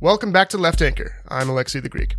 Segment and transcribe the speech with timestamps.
[0.00, 1.16] Welcome back to Left Anchor.
[1.26, 2.14] I'm Alexei the Greek.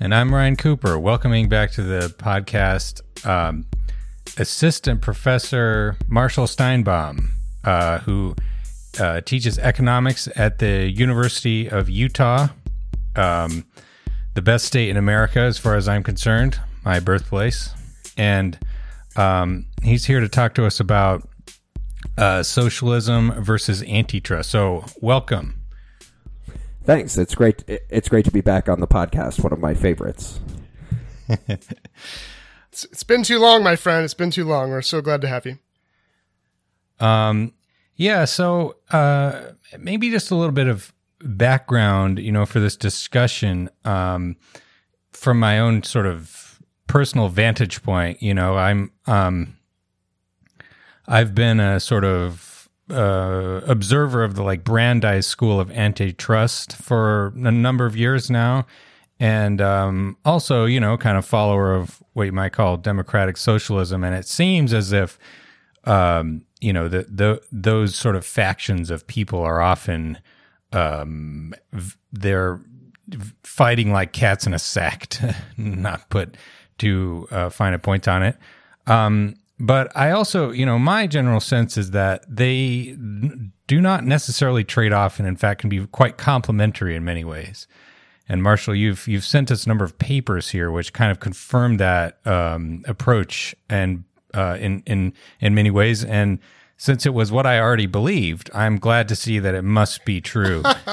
[0.00, 3.66] And I'm Ryan Cooper, welcoming back to the podcast um,
[4.38, 7.28] Assistant Professor Marshall Steinbaum,
[7.64, 8.34] uh, who
[8.98, 12.48] uh, teaches economics at the University of Utah,
[13.14, 13.66] um,
[14.32, 17.74] the best state in America, as far as I'm concerned, my birthplace.
[18.16, 18.58] And
[19.16, 21.28] um, he's here to talk to us about
[22.16, 24.50] uh, socialism versus antitrust.
[24.50, 25.61] So, welcome.
[26.84, 27.16] Thanks.
[27.16, 27.62] It's great.
[27.68, 29.42] It's great to be back on the podcast.
[29.42, 30.40] One of my favorites.
[31.28, 34.04] it's, it's been too long, my friend.
[34.04, 34.70] It's been too long.
[34.70, 35.58] We're so glad to have you.
[36.98, 37.52] Um,
[37.94, 38.24] yeah.
[38.24, 44.36] So, uh, maybe just a little bit of background, you know, for this discussion, um,
[45.12, 48.20] from my own sort of personal vantage point.
[48.20, 49.56] You know, I'm, um,
[51.06, 52.51] I've been a sort of
[52.90, 58.66] uh, observer of the like Brandeis School of Antitrust for a number of years now,
[59.20, 64.04] and um, also you know kind of follower of what you might call democratic socialism.
[64.04, 65.18] And it seems as if
[65.84, 70.18] um, you know the, the those sort of factions of people are often
[70.72, 71.54] um,
[72.12, 72.60] they're
[73.42, 76.36] fighting like cats in a sack to not put
[76.78, 78.36] too uh, fine a point on it.
[78.86, 82.96] Um, but I also, you know, my general sense is that they
[83.68, 87.68] do not necessarily trade off, and in fact, can be quite complementary in many ways.
[88.28, 91.76] And Marshall, you've you've sent us a number of papers here which kind of confirm
[91.76, 94.02] that um, approach, and
[94.34, 96.04] uh, in in in many ways.
[96.04, 96.40] And
[96.82, 100.20] since it was what I already believed, I'm glad to see that it must be
[100.20, 100.64] true.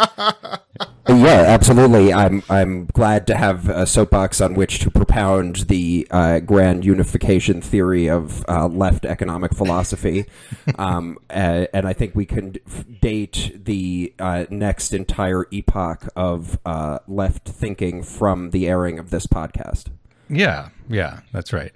[1.09, 2.13] yeah, absolutely.
[2.13, 7.59] I'm I'm glad to have a soapbox on which to propound the uh, grand unification
[7.59, 10.25] theory of uh, left economic philosophy,
[10.77, 12.57] um, and, and, I think we can
[13.01, 19.25] date the uh, next entire epoch of uh, left thinking from the airing of this
[19.25, 19.85] podcast.
[20.29, 21.73] Yeah, yeah, that's right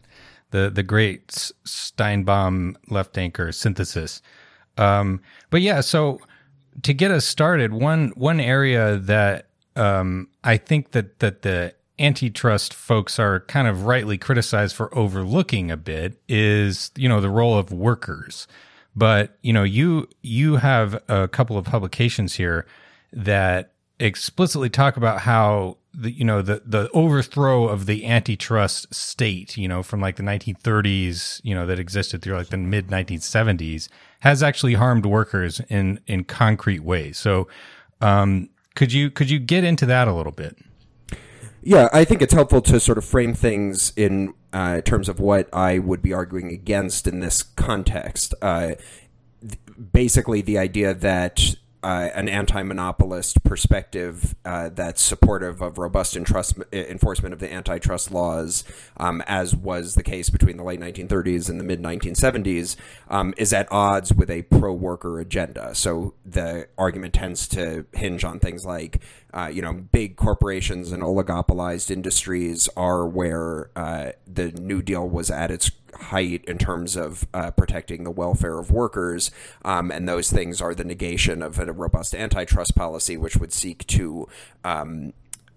[0.53, 1.27] the the great
[1.65, 4.21] Steinbaum left anchor synthesis.
[4.77, 5.19] Um,
[5.49, 6.21] but yeah, so
[6.83, 12.73] to get us started, one one area that um, I think that that the antitrust
[12.73, 17.57] folks are kind of rightly criticized for overlooking a bit is you know the role
[17.57, 18.47] of workers.
[18.95, 22.67] But you know you you have a couple of publications here
[23.11, 29.55] that explicitly talk about how the you know the the overthrow of the antitrust state
[29.55, 33.89] you know from like the 1930s you know that existed through like the mid 1970s
[34.21, 37.17] has actually harmed workers in in concrete ways.
[37.17, 37.47] So
[38.01, 40.57] um, could you could you get into that a little bit?
[41.61, 45.47] Yeah i think it's helpful to sort of frame things in uh, terms of what
[45.53, 48.33] i would be arguing against in this context.
[48.41, 48.75] Uh,
[49.91, 57.33] basically the idea that uh, an anti-monopolist perspective uh, that's supportive of robust antitrust, enforcement
[57.33, 58.63] of the antitrust laws,
[58.97, 62.75] um, as was the case between the late 1930s and the mid 1970s,
[63.09, 65.75] um, is at odds with a pro-worker agenda.
[65.75, 69.01] So the argument tends to hinge on things like,
[69.33, 75.31] uh, you know, big corporations and oligopolized industries are where uh, the New Deal was
[75.31, 79.31] at its height in terms of uh, protecting the welfare of workers,
[79.65, 83.85] um, and those things are the negation of a robust antitrust policy, which would seek
[83.87, 84.27] to
[84.63, 85.13] um,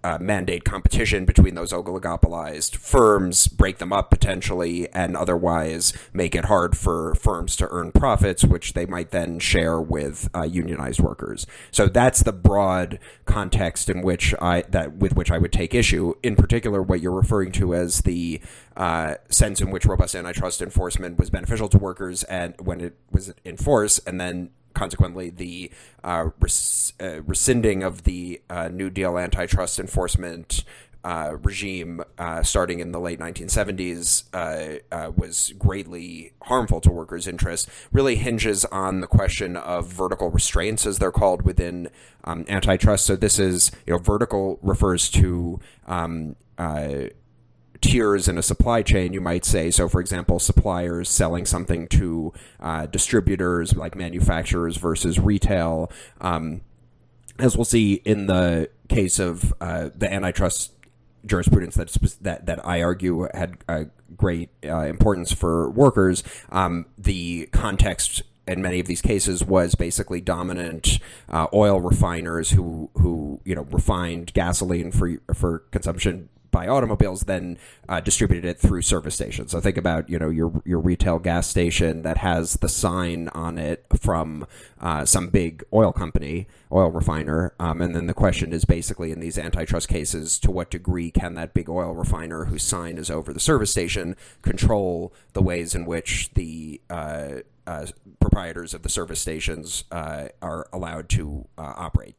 [0.07, 6.45] uh, mandate competition between those oligopolized firms, break them up potentially, and otherwise make it
[6.45, 11.45] hard for firms to earn profits, which they might then share with uh, unionized workers.
[11.73, 16.15] So that's the broad context in which I that with which I would take issue.
[16.23, 18.41] In particular, what you're referring to as the
[18.77, 23.35] uh, sense in which robust antitrust enforcement was beneficial to workers and when it was
[23.45, 25.73] in force, and then consequently, the
[26.05, 30.63] uh, res- uh, rescinding of the uh, New Deal antitrust enforcement
[31.03, 37.71] uh, regime uh, starting in the late 1970s uh, was greatly harmful to workers' interests,
[37.93, 41.89] really hinges on the question of vertical restraints, as they're called within
[42.25, 43.07] um, antitrust.
[43.07, 46.35] So this is, you know, vertical refers to um,
[47.81, 49.71] tiers in a supply chain, you might say.
[49.71, 55.91] So, for example, suppliers selling something to uh, distributors like manufacturers versus retail.
[56.21, 56.63] Um,
[57.39, 60.73] as we'll see in the case of uh, the antitrust
[61.27, 61.89] jurisprudence that
[62.23, 63.59] that that I argue had
[64.17, 70.21] great uh, importance for workers, um, the context in many of these cases was basically
[70.21, 70.99] dominant
[71.29, 77.59] uh, oil refiners who who you know refined gasoline for for consumption by automobiles then
[77.87, 79.51] uh, distributed it through service stations.
[79.51, 83.59] So think about you know your your retail gas station that has the sign on
[83.59, 84.47] it from
[84.81, 89.21] uh, some big oil company, oil refiner, um, and then the question is basically in
[89.21, 93.35] these antitrust cases, to what degree can that big oil refiner whose sign is over
[93.35, 97.85] the service station control the ways in which the uh, uh,
[98.19, 102.17] proprietors of the service stations uh, are allowed to uh, operate.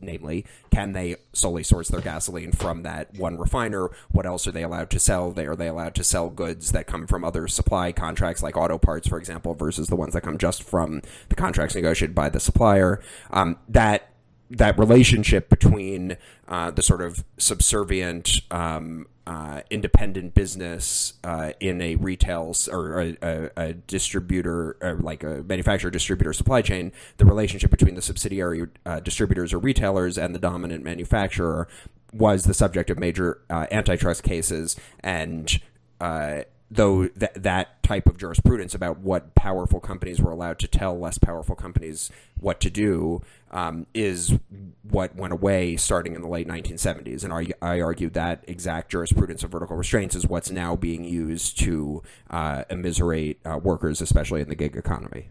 [0.00, 3.90] Namely, can they solely source their gasoline from that one refiner?
[4.10, 5.32] What else are they allowed to sell?
[5.32, 8.78] They are they allowed to sell goods that come from other supply contracts, like auto
[8.78, 12.40] parts, for example, versus the ones that come just from the contracts negotiated by the
[12.40, 13.00] supplier?
[13.30, 14.10] Um, that
[14.50, 16.16] that relationship between
[16.48, 23.16] uh, the sort of subservient um, uh, independent business uh, in a retail or a,
[23.20, 28.66] a, a distributor, or like a manufacturer distributor supply chain, the relationship between the subsidiary
[28.86, 31.68] uh, distributors or retailers and the dominant manufacturer
[32.12, 35.60] was the subject of major uh, antitrust cases and
[36.00, 40.98] uh, though that that type of jurisprudence about what powerful companies were allowed to tell
[40.98, 44.38] less powerful companies what to do um, is
[44.82, 47.24] what went away starting in the late 1970s.
[47.24, 51.58] And I, I argue that exact jurisprudence of vertical restraints is what's now being used
[51.60, 55.28] to uh, immiserate uh, workers, especially in the gig economy.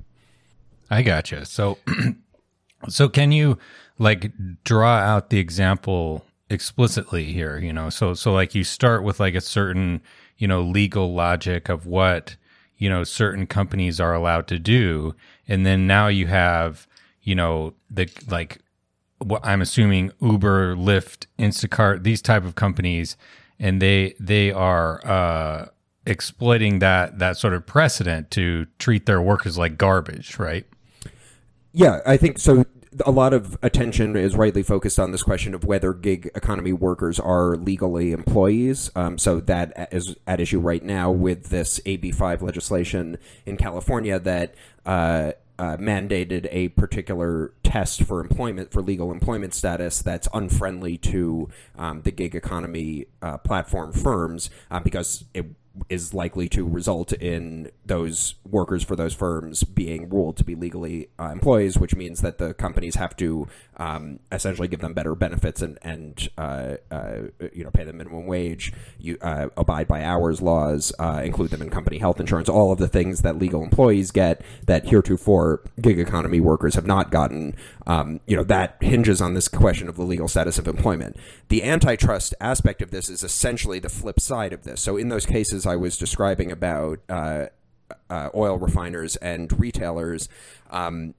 [0.89, 1.45] I gotcha.
[1.45, 1.77] So,
[2.89, 3.59] so can you
[3.99, 4.31] like
[4.63, 7.59] draw out the example explicitly here?
[7.59, 10.01] You know, so so like you start with like a certain
[10.37, 12.35] you know legal logic of what
[12.77, 15.15] you know certain companies are allowed to do,
[15.47, 16.87] and then now you have
[17.21, 18.59] you know the like
[19.19, 23.17] what I'm assuming Uber, Lyft, Instacart, these type of companies,
[23.59, 25.67] and they they are uh,
[26.05, 30.65] exploiting that that sort of precedent to treat their workers like garbage, right?
[31.73, 32.65] Yeah, I think so.
[33.05, 37.19] A lot of attention is rightly focused on this question of whether gig economy workers
[37.19, 38.91] are legally employees.
[38.95, 44.55] Um, so that is at issue right now with this AB5 legislation in California that
[44.85, 51.49] uh, uh, mandated a particular test for employment for legal employment status that's unfriendly to
[51.77, 55.45] um, the gig economy uh, platform firms uh, because it
[55.89, 61.09] is likely to result in those workers for those firms being ruled to be legally
[61.19, 63.47] uh, employees, which means that the companies have to
[63.77, 67.17] um, essentially give them better benefits and, and uh, uh,
[67.53, 71.61] you know pay them minimum wage, you uh, abide by hours laws, uh, include them
[71.61, 75.99] in company health insurance, all of the things that legal employees get that heretofore gig
[75.99, 77.55] economy workers have not gotten.
[77.85, 81.15] Um, you know that hinges on this question of the legal status of employment.
[81.49, 84.81] The antitrust aspect of this is essentially the flip side of this.
[84.81, 87.47] So in those cases I was describing about uh,
[88.09, 90.29] uh, oil refiners and retailers.
[90.71, 91.13] Um,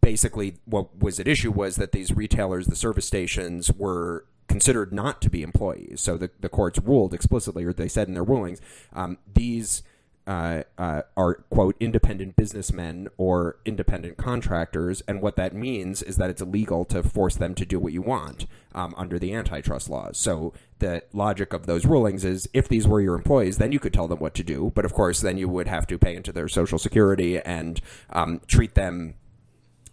[0.00, 5.22] basically, what was at issue was that these retailers, the service stations, were considered not
[5.22, 6.00] to be employees.
[6.00, 8.60] So the, the courts ruled explicitly, or they said in their rulings,
[8.92, 9.82] um, these
[10.30, 16.30] uh, uh, are quote independent businessmen or independent contractors, and what that means is that
[16.30, 20.16] it's illegal to force them to do what you want um, under the antitrust laws.
[20.16, 23.92] So the logic of those rulings is if these were your employees, then you could
[23.92, 26.30] tell them what to do, but of course, then you would have to pay into
[26.30, 27.80] their social security and
[28.10, 29.14] um, treat them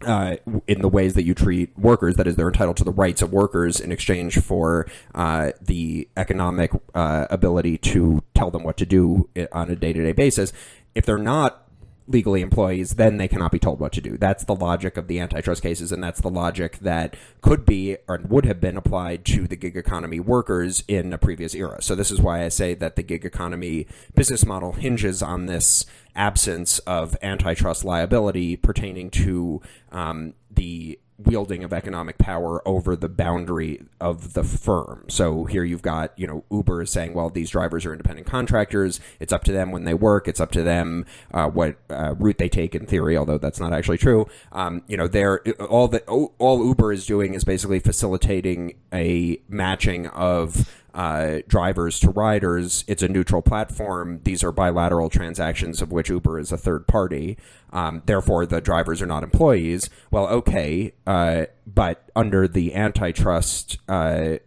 [0.06, 0.36] uh,
[0.66, 2.16] in the ways that you treat workers.
[2.16, 6.70] That is, they're entitled to the rights of workers in exchange for uh, the economic
[6.94, 10.52] uh, ability to tell them what to do on a day to day basis.
[10.94, 11.68] If they're not
[12.08, 14.16] legally employees, then they cannot be told what to do.
[14.16, 18.18] That's the logic of the antitrust cases, and that's the logic that could be or
[18.26, 21.82] would have been applied to the gig economy workers in a previous era.
[21.82, 25.84] So, this is why I say that the gig economy business model hinges on this
[26.18, 33.80] absence of antitrust liability pertaining to um, the wielding of economic power over the boundary
[34.00, 35.04] of the firm.
[35.08, 39.00] So here you've got, you know, Uber is saying, well, these drivers are independent contractors.
[39.18, 40.28] It's up to them when they work.
[40.28, 43.72] It's up to them uh, what uh, route they take in theory, although that's not
[43.72, 44.26] actually true.
[44.52, 50.06] Um, you know, they're all that all Uber is doing is basically facilitating a matching
[50.08, 52.84] of uh, drivers to riders.
[52.88, 54.20] It's a neutral platform.
[54.24, 57.38] These are bilateral transactions of which Uber is a third party.
[57.72, 59.88] Um, therefore, the drivers are not employees.
[60.10, 64.38] Well, okay, uh, but under the antitrust uh,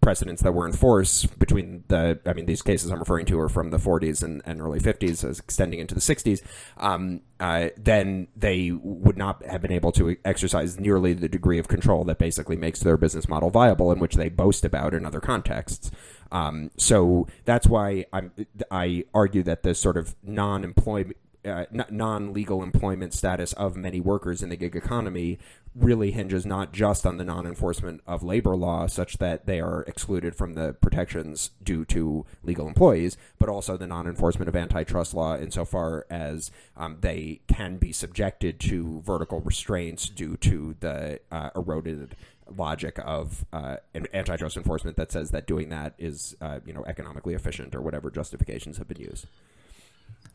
[0.00, 3.48] precedents that were in force between the, I mean, these cases I'm referring to are
[3.48, 6.42] from the 40s and, and early 50s, as extending into the 60s.
[6.76, 11.68] Um, uh, then they would not have been able to exercise nearly the degree of
[11.68, 15.20] control that basically makes their business model viable, in which they boast about in other
[15.20, 15.90] contexts.
[16.32, 18.32] Um, so that's why I'm,
[18.70, 24.42] I argue that this sort of non-employment uh, non legal employment status of many workers
[24.42, 25.38] in the gig economy
[25.74, 29.82] really hinges not just on the non enforcement of labor law, such that they are
[29.82, 35.14] excluded from the protections due to legal employees, but also the non enforcement of antitrust
[35.14, 41.50] law insofar as um, they can be subjected to vertical restraints due to the uh,
[41.54, 42.16] eroded
[42.56, 43.76] logic of uh,
[44.14, 48.10] antitrust enforcement that says that doing that is uh, you know economically efficient or whatever
[48.10, 49.26] justifications have been used.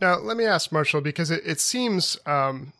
[0.01, 2.73] Now, let me ask Marshall because it, it seems um,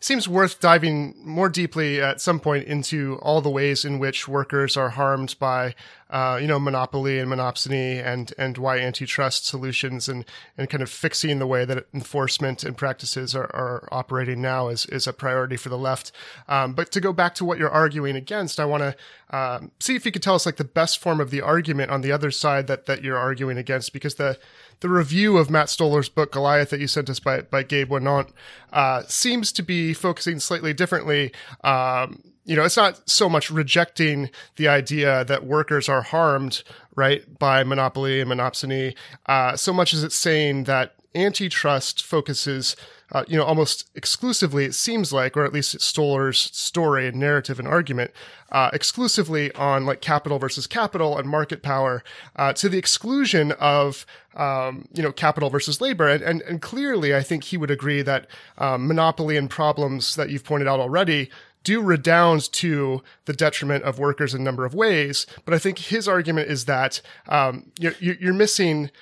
[0.00, 4.76] seems worth diving more deeply at some point into all the ways in which workers
[4.76, 5.74] are harmed by,
[6.10, 10.24] uh, you know, monopoly and monopsony and, and why antitrust solutions and,
[10.56, 14.86] and kind of fixing the way that enforcement and practices are, are operating now is,
[14.86, 16.12] is a priority for the left.
[16.48, 18.96] Um, but to go back to what you're arguing against, I want to
[19.36, 22.02] um, see if you could tell us like the best form of the argument on
[22.02, 24.38] the other side that, that you're arguing against, because the,
[24.80, 28.30] the review of Matt Stoller's book Goliath that you sent us by by Gabe Winant
[28.72, 31.32] uh, seems to be focusing slightly differently.
[31.64, 36.62] Um, you know, it's not so much rejecting the idea that workers are harmed,
[36.94, 38.94] right, by monopoly and monopsony,
[39.26, 42.76] uh, so much as it's saying that antitrust focuses
[43.12, 47.58] uh, you know, almost exclusively, it seems like, or at least Stoller's story and narrative
[47.58, 48.10] and argument,
[48.50, 52.02] uh, exclusively on like capital versus capital and market power,
[52.34, 56.08] uh, to the exclusion of, um, you know, capital versus labor.
[56.08, 58.26] And, and, and clearly, I think he would agree that
[58.58, 61.30] um, monopoly and problems that you've pointed out already
[61.66, 65.26] do redound to the detriment of workers in a number of ways.
[65.44, 68.92] But I think his argument is that um, you're, you're missing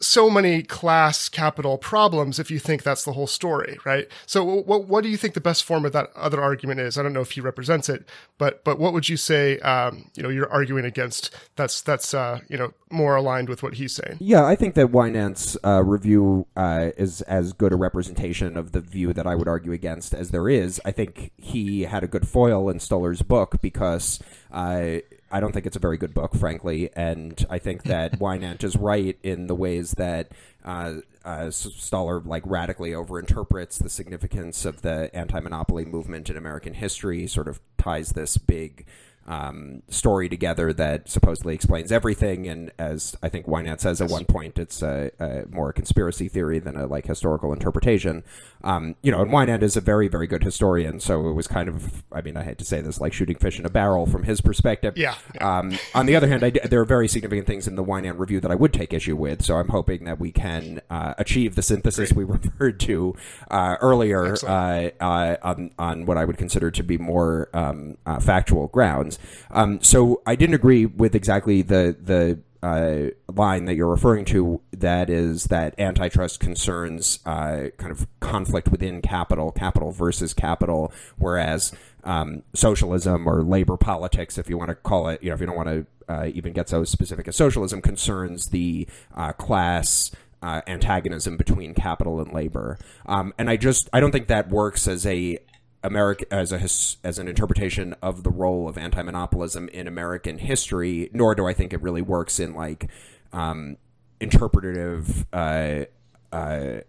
[0.00, 4.06] so many class capital problems if you think that's the whole story, right?
[4.26, 6.98] So what what do you think the best form of that other argument is?
[6.98, 9.58] I don't know if he represents it, but but what would you say?
[9.60, 11.34] Um, you know, you're arguing against.
[11.56, 14.18] That's that's uh, you know more aligned with what he's saying.
[14.20, 18.80] Yeah, I think that Winant's uh, review uh, is as good a representation of the
[18.80, 20.80] view that I would argue against as there is.
[20.84, 24.20] I think he had a good foil in Stoller's book because
[24.52, 24.98] uh,
[25.34, 28.76] I don't think it's a very good book, frankly, and I think that Winant is
[28.76, 30.30] right in the ways that
[30.64, 37.26] uh, uh, Stoller like radically overinterprets the significance of the anti-monopoly movement in American history.
[37.26, 38.86] Sort of ties this big
[39.26, 42.46] um, story together that supposedly explains everything.
[42.46, 46.58] And as I think Winant says at one point, it's a, a more conspiracy theory
[46.58, 48.22] than a like historical interpretation.
[48.62, 51.00] Um, you know, and Winant is a very, very good historian.
[51.00, 53.58] So it was kind of, I mean, I hate to say this, like shooting fish
[53.58, 54.96] in a barrel from his perspective.
[54.96, 55.16] Yeah.
[55.40, 58.40] Um, on the other hand, I, there are very significant things in the Winant review
[58.40, 59.42] that I would take issue with.
[59.42, 62.26] So I'm hoping that we can uh, achieve the synthesis Great.
[62.26, 63.14] we referred to
[63.50, 68.18] uh, earlier uh, uh, on, on what I would consider to be more um, uh,
[68.18, 69.13] factual grounds.
[69.50, 74.60] Um, so I didn't agree with exactly the the uh, line that you're referring to.
[74.72, 81.72] That is that antitrust concerns uh, kind of conflict within capital, capital versus capital, whereas
[82.04, 85.46] um, socialism or labor politics, if you want to call it, you know, if you
[85.46, 90.10] don't want to uh, even get so specific as socialism, concerns the uh, class.
[90.42, 94.86] Uh, antagonism between capital and labor, um, and I just I don't think that works
[94.86, 95.38] as a
[95.84, 96.60] America as a
[97.06, 101.10] as an interpretation of the role of anti-monopolism in American history.
[101.12, 102.90] Nor do I think it really works in like
[103.32, 103.76] um,
[104.18, 105.84] interpretative uh,
[106.32, 106.80] uh,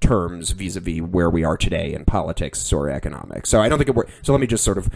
[0.00, 3.48] terms vis-a-vis where we are today in politics or economics.
[3.48, 4.12] So I don't think it works.
[4.22, 4.90] So let me just sort of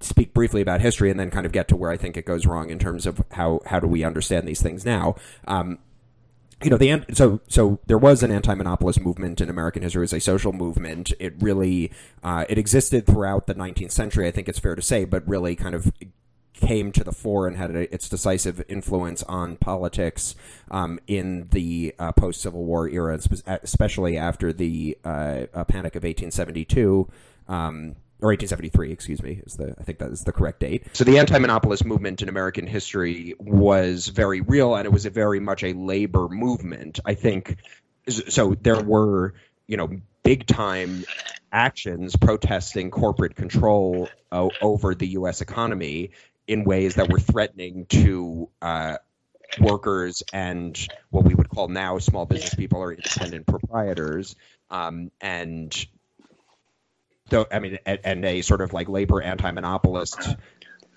[0.00, 2.46] speak briefly about history and then kind of get to where I think it goes
[2.46, 5.16] wrong in terms of how how do we understand these things now.
[5.46, 5.78] Um,
[6.64, 10.20] you know the so so there was an anti-monopolist movement in American history as a
[10.20, 11.12] social movement.
[11.20, 11.92] It really
[12.22, 14.26] uh, it existed throughout the 19th century.
[14.26, 15.92] I think it's fair to say, but really kind of
[16.54, 20.34] came to the fore and had a, its decisive influence on politics
[20.70, 27.08] um, in the uh, post Civil War era, especially after the uh, Panic of 1872.
[27.46, 30.86] Um, or 1873, excuse me, is the I think that is the correct date.
[30.94, 35.62] So the anti-monopolist movement in American history was very real, and it was very much
[35.62, 37.00] a labor movement.
[37.04, 37.58] I think
[38.08, 38.54] so.
[38.54, 39.34] There were
[39.66, 39.90] you know
[40.22, 41.04] big time
[41.52, 45.42] actions protesting corporate control uh, over the U.S.
[45.42, 46.12] economy
[46.46, 48.96] in ways that were threatening to uh,
[49.60, 54.34] workers and what we would call now small business people or independent proprietors.
[54.70, 55.86] Um, and
[57.28, 60.36] though I mean, and, and a sort of like labor anti-monopolist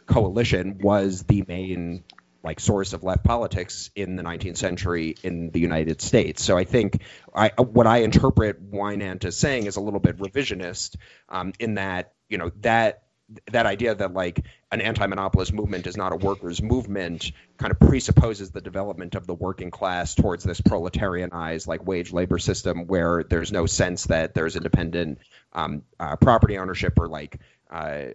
[0.05, 2.03] coalition was the main
[2.43, 6.43] like source of left politics in the 19th century in the United States.
[6.43, 7.01] So I think
[7.33, 10.95] I, what I interpret Winant as saying is a little bit revisionist
[11.29, 13.03] um, in that you know that
[13.51, 18.51] that idea that like an anti-monopolist movement is not a workers' movement kind of presupposes
[18.51, 23.51] the development of the working class towards this proletarianized like wage labor system where there's
[23.51, 25.19] no sense that there's independent
[25.53, 28.05] um, uh, property ownership or like uh,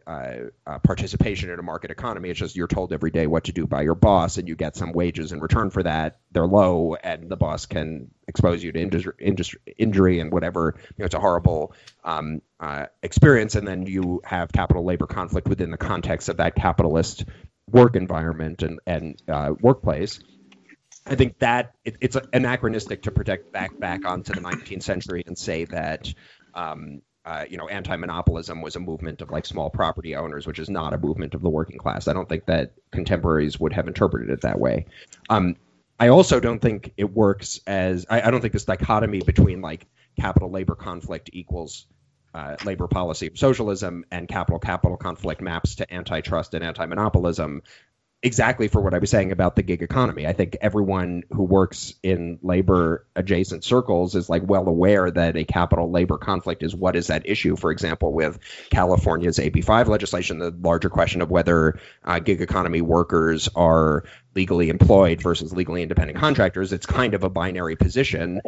[0.66, 2.30] uh, participation in a market economy.
[2.30, 4.76] It's just you're told every day what to do by your boss, and you get
[4.76, 6.18] some wages in return for that.
[6.32, 9.12] They're low, and the boss can expose you to
[9.78, 10.75] injury and whatever.
[10.76, 15.49] You know, it's a horrible um, uh, experience, and then you have capital labor conflict
[15.49, 17.25] within the context of that capitalist
[17.71, 20.21] work environment and and uh, workplace.
[21.04, 25.37] I think that it, it's anachronistic to project back back onto the 19th century and
[25.37, 26.12] say that
[26.54, 30.69] um, uh, you know, anti-monopolism was a movement of like small property owners, which is
[30.69, 32.09] not a movement of the working class.
[32.09, 34.87] I don't think that contemporaries would have interpreted it that way.
[35.31, 35.57] Um,
[36.00, 39.87] I also don't think it works as I, I, don't think this dichotomy between like
[40.19, 41.87] capital labor conflict equals
[42.35, 47.62] uh, labor policy of socialism and capital capital conflict maps to antitrust and anti-monopolism
[48.23, 50.26] exactly for what I was saying about the gig economy.
[50.26, 55.45] I think everyone who works in labor adjacent circles is like well aware that a
[55.45, 57.57] capital labor conflict is what is at issue.
[57.57, 58.38] For example, with
[58.71, 64.05] California's AB5 legislation, the larger question of whether uh, gig economy workers are
[64.37, 68.41] legally employed versus legally independent contractors, it's kind of a binary position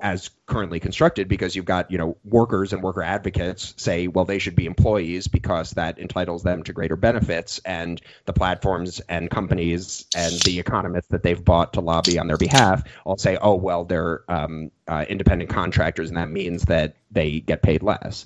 [0.00, 4.38] as currently constructed because you've got you know workers and worker advocates say well they
[4.38, 10.06] should be employees because that entitles them to greater benefits and the platforms and companies
[10.14, 13.84] and the economists that they've bought to lobby on their behalf all say oh well
[13.84, 18.24] they're um, uh, independent contractors and that means that they get paid less.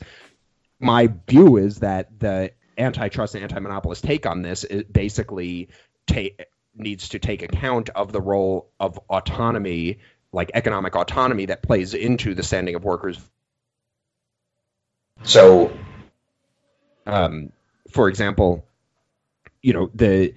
[0.78, 5.68] My view is that the antitrust and anti-monopolist take on this is basically
[6.06, 6.44] take
[6.74, 9.98] needs to take account of the role of autonomy
[10.36, 13.18] like economic autonomy that plays into the standing of workers.
[15.22, 15.72] So,
[17.06, 17.52] um,
[17.90, 18.66] for example,
[19.62, 20.34] you know the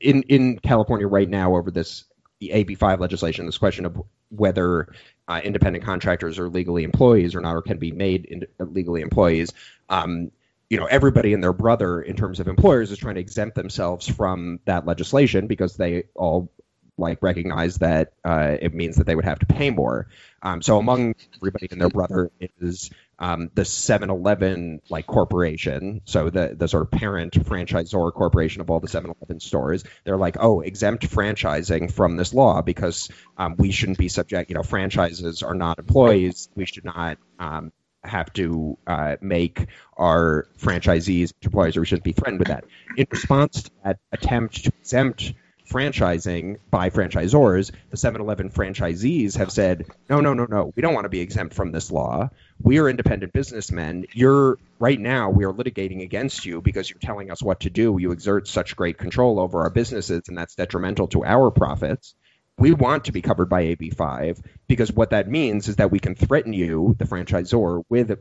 [0.00, 2.04] in in California right now over this
[2.42, 4.92] AB5 legislation, this question of whether
[5.26, 9.52] uh, independent contractors are legally employees or not, or can be made in, legally employees.
[9.88, 10.30] Um,
[10.68, 14.06] you know, everybody and their brother in terms of employers is trying to exempt themselves
[14.06, 16.52] from that legislation because they all
[17.00, 20.06] like recognize that uh, it means that they would have to pay more.
[20.42, 22.30] Um, so among everybody and their brother
[22.60, 28.70] is um, the 7-Eleven like corporation, so the the sort of parent franchisor corporation of
[28.70, 29.84] all the 7-Eleven stores.
[30.04, 34.50] They're like, oh, exempt franchising from this law because um, we shouldn't be subject.
[34.50, 36.48] You know, franchises are not employees.
[36.54, 37.18] We should not.
[37.38, 42.64] Um, have to uh, make our franchisees employees, or we shouldn't be threatened with that.
[42.96, 45.34] In response to that attempt to exempt
[45.70, 51.04] franchising by franchisors, the 7-Eleven franchisees have said, no, no, no, no, we don't want
[51.04, 52.28] to be exempt from this law.
[52.60, 54.06] We are independent businessmen.
[54.12, 57.96] You're right now we are litigating against you because you're telling us what to do.
[58.00, 62.14] You exert such great control over our businesses, and that's detrimental to our profits.
[62.58, 66.14] We want to be covered by AB5 because what that means is that we can
[66.14, 68.18] threaten you, the franchisor, with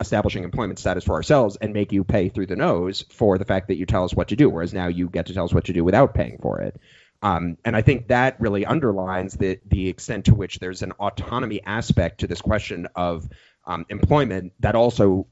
[0.00, 3.68] establishing employment status for ourselves and make you pay through the nose for the fact
[3.68, 5.64] that you tell us what to do, whereas now you get to tell us what
[5.64, 6.78] to do without paying for it.
[7.22, 11.62] Um, and I think that really underlines the the extent to which there's an autonomy
[11.64, 13.26] aspect to this question of
[13.66, 15.26] um, employment that also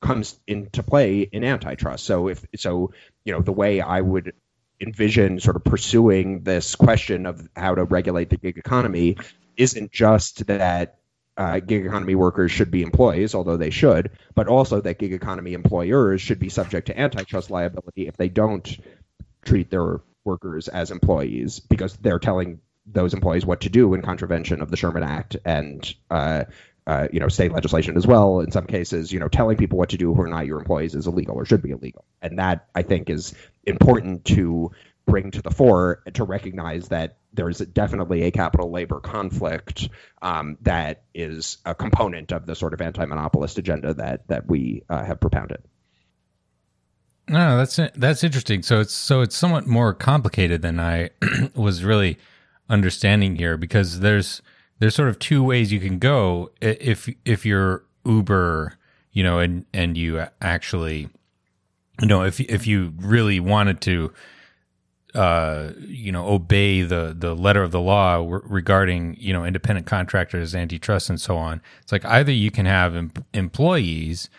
[0.00, 2.04] comes into play in antitrust.
[2.04, 2.92] So if so,
[3.24, 4.34] you know, the way I would
[4.80, 9.16] envision sort of pursuing this question of how to regulate the gig economy
[9.56, 10.98] isn't just that
[11.36, 15.54] uh, gig economy workers should be employees, although they should, but also that gig economy
[15.54, 18.78] employers should be subject to antitrust liability if they don't
[19.44, 24.60] treat their workers as employees because they're telling those employees what to do in contravention
[24.60, 26.44] of the Sherman Act and uh,
[26.86, 28.40] uh, you know state legislation as well.
[28.40, 30.94] In some cases, you know, telling people what to do who are not your employees
[30.94, 34.72] is illegal or should be illegal, and that I think is important to
[35.06, 39.88] bring to the fore to recognize that there's definitely a capital labor conflict
[40.20, 45.04] um, that is a component of the sort of anti-monopolist agenda that that we uh,
[45.04, 45.62] have propounded.
[47.28, 48.62] No, that's that's interesting.
[48.62, 51.10] So it's so it's somewhat more complicated than I
[51.54, 52.18] was really
[52.68, 54.42] understanding here because there's
[54.78, 58.74] there's sort of two ways you can go if if you're Uber,
[59.12, 61.08] you know, and and you actually
[62.00, 64.12] you know if if you really wanted to
[65.14, 70.54] uh, you know, obey the the letter of the law regarding you know independent contractors,
[70.54, 71.60] antitrust, and so on.
[71.82, 74.30] It's like either you can have em- employees,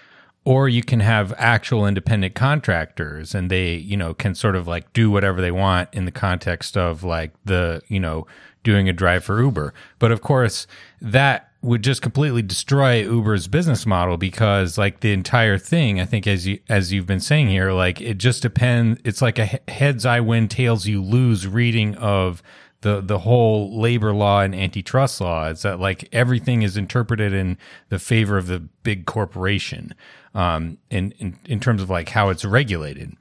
[0.45, 4.91] or you can have actual independent contractors, and they you know can sort of like
[4.93, 8.25] do whatever they want in the context of like the you know
[8.63, 9.73] doing a drive for Uber.
[9.99, 10.65] But of course,
[11.01, 16.27] that would just completely destroy Uber's business model because like the entire thing, I think
[16.27, 18.99] as you as you've been saying here, like it just depends.
[19.05, 22.43] It's like a heads I win, tails you lose reading of
[22.81, 25.49] the the whole labor law and antitrust law.
[25.49, 29.95] It's that like everything is interpreted in the favor of the big corporation,
[30.35, 33.15] um, in in in terms of like how it's regulated.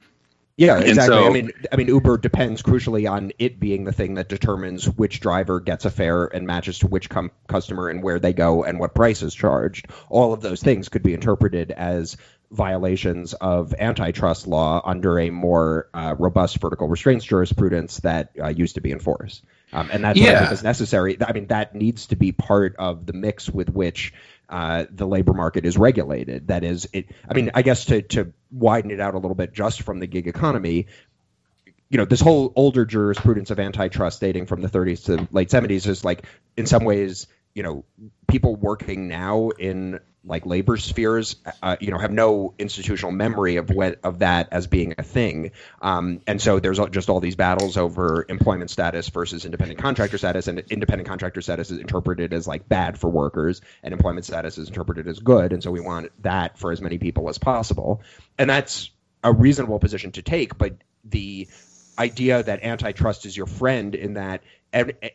[0.55, 1.17] Yeah, exactly.
[1.17, 4.87] So, I mean, I mean, Uber depends crucially on it being the thing that determines
[4.87, 8.63] which driver gets a fare and matches to which com- customer and where they go
[8.63, 9.87] and what price is charged.
[10.09, 12.17] All of those things could be interpreted as
[12.51, 18.75] violations of antitrust law under a more uh, robust vertical restraints jurisprudence that uh, used
[18.75, 19.43] to be enforced.
[19.73, 20.25] Um, and that's yeah.
[20.25, 21.17] what I think is necessary.
[21.19, 24.13] I mean, that needs to be part of the mix with which
[24.53, 26.49] uh, the labor market is regulated.
[26.49, 27.07] That is, it.
[27.27, 30.05] I mean, I guess to to widen it out a little bit, just from the
[30.05, 30.85] gig economy,
[31.89, 35.87] you know, this whole older jurisprudence of antitrust dating from the 30s to late 70s
[35.87, 37.83] is like, in some ways, you know,
[38.27, 43.69] people working now in like labor spheres, uh, you know, have no institutional memory of
[43.69, 47.77] what of that as being a thing, um, and so there's just all these battles
[47.77, 52.67] over employment status versus independent contractor status, and independent contractor status is interpreted as like
[52.69, 56.57] bad for workers, and employment status is interpreted as good, and so we want that
[56.57, 58.01] for as many people as possible,
[58.37, 58.89] and that's
[59.23, 61.47] a reasonable position to take, but the
[61.97, 64.41] idea that antitrust is your friend in that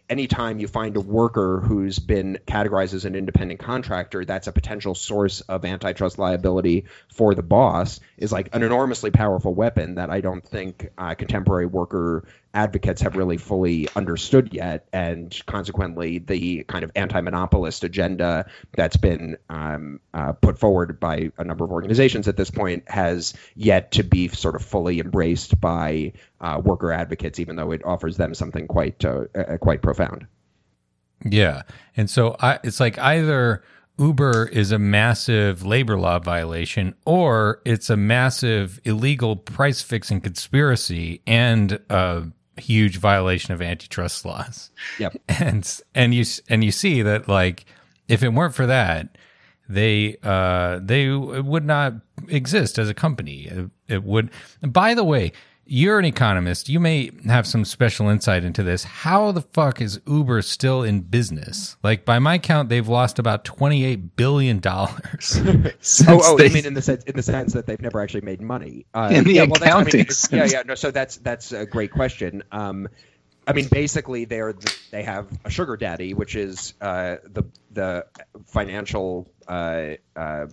[0.09, 4.95] anytime you find a worker who's been categorized as an independent contractor, that's a potential
[4.95, 10.21] source of antitrust liability for the boss is like an enormously powerful weapon that I
[10.21, 16.83] don't think uh, contemporary worker advocates have really fully understood yet, and consequently, the kind
[16.83, 22.37] of anti-monopolist agenda that's been um, uh, put forward by a number of organizations at
[22.37, 27.57] this point has yet to be sort of fully embraced by uh, worker advocates, even
[27.57, 29.25] though it offers them something quite uh
[29.57, 30.27] quite profound.
[31.25, 31.63] Yeah,
[31.97, 33.63] and so I, it's like either.
[34.01, 41.21] Uber is a massive labor law violation, or it's a massive illegal price fixing conspiracy
[41.27, 42.29] and a
[42.61, 44.71] huge violation of antitrust laws.
[44.99, 45.17] Yep.
[45.29, 47.65] And and you and you see that like
[48.09, 49.17] if it weren't for that,
[49.69, 51.95] they uh they would not
[52.29, 53.47] exist as a company.
[53.47, 54.31] It, it would.
[54.63, 55.33] By the way,
[55.71, 56.69] you're an economist.
[56.69, 58.85] You may have some special insight into this.
[58.85, 61.77] How the fuck is Uber still in business?
[61.83, 65.39] Like by my count, they've lost about twenty eight billion dollars.
[66.09, 68.23] oh, oh, they, I mean in the sense in the sense that they've never actually
[68.23, 68.87] made money.
[68.95, 70.75] Uh, in the yeah, accounting well, I mean, yeah, yeah, no.
[70.75, 72.43] So that's that's a great question.
[72.51, 72.89] Um,
[73.47, 74.55] I mean, basically, they're
[74.91, 78.07] they have a sugar daddy, which is uh, the the
[78.47, 80.47] financial uh, uh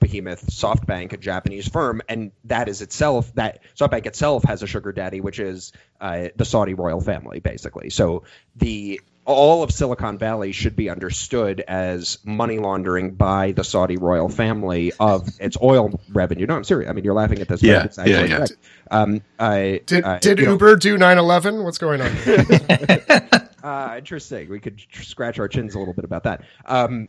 [0.00, 4.92] behemoth SoftBank, a Japanese firm, and that is itself that SoftBank itself has a sugar
[4.92, 7.90] daddy, which is uh, the Saudi royal family, basically.
[7.90, 8.24] So
[8.56, 14.30] the all of Silicon Valley should be understood as money laundering by the Saudi royal
[14.30, 16.46] family of its oil revenue.
[16.46, 16.88] No, I'm serious.
[16.88, 17.62] I mean, you're laughing at this.
[17.62, 18.46] Yeah, it's yeah, yeah.
[18.90, 21.62] Um, I, did uh, did Uber know, do 9/11?
[21.62, 23.50] What's going on?
[23.62, 24.48] uh, interesting.
[24.48, 26.42] We could scratch our chins a little bit about that.
[26.64, 27.08] Um,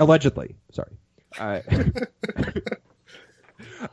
[0.00, 0.96] allegedly, sorry.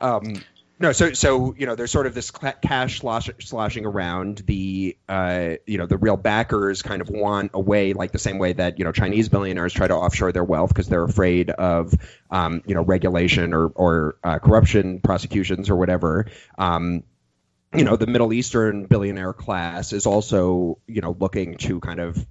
[0.02, 0.42] Um,
[0.80, 4.44] no, so so you know, there's sort of this cash slosh, sloshing around.
[4.46, 8.38] The uh, you know, the real backers kind of want a way, like the same
[8.38, 11.96] way that you know Chinese billionaires try to offshore their wealth because they're afraid of
[12.30, 16.28] um, you know regulation or or uh, corruption prosecutions or whatever.
[16.60, 17.04] Um,
[17.74, 22.24] you know, the Middle Eastern billionaire class is also you know looking to kind of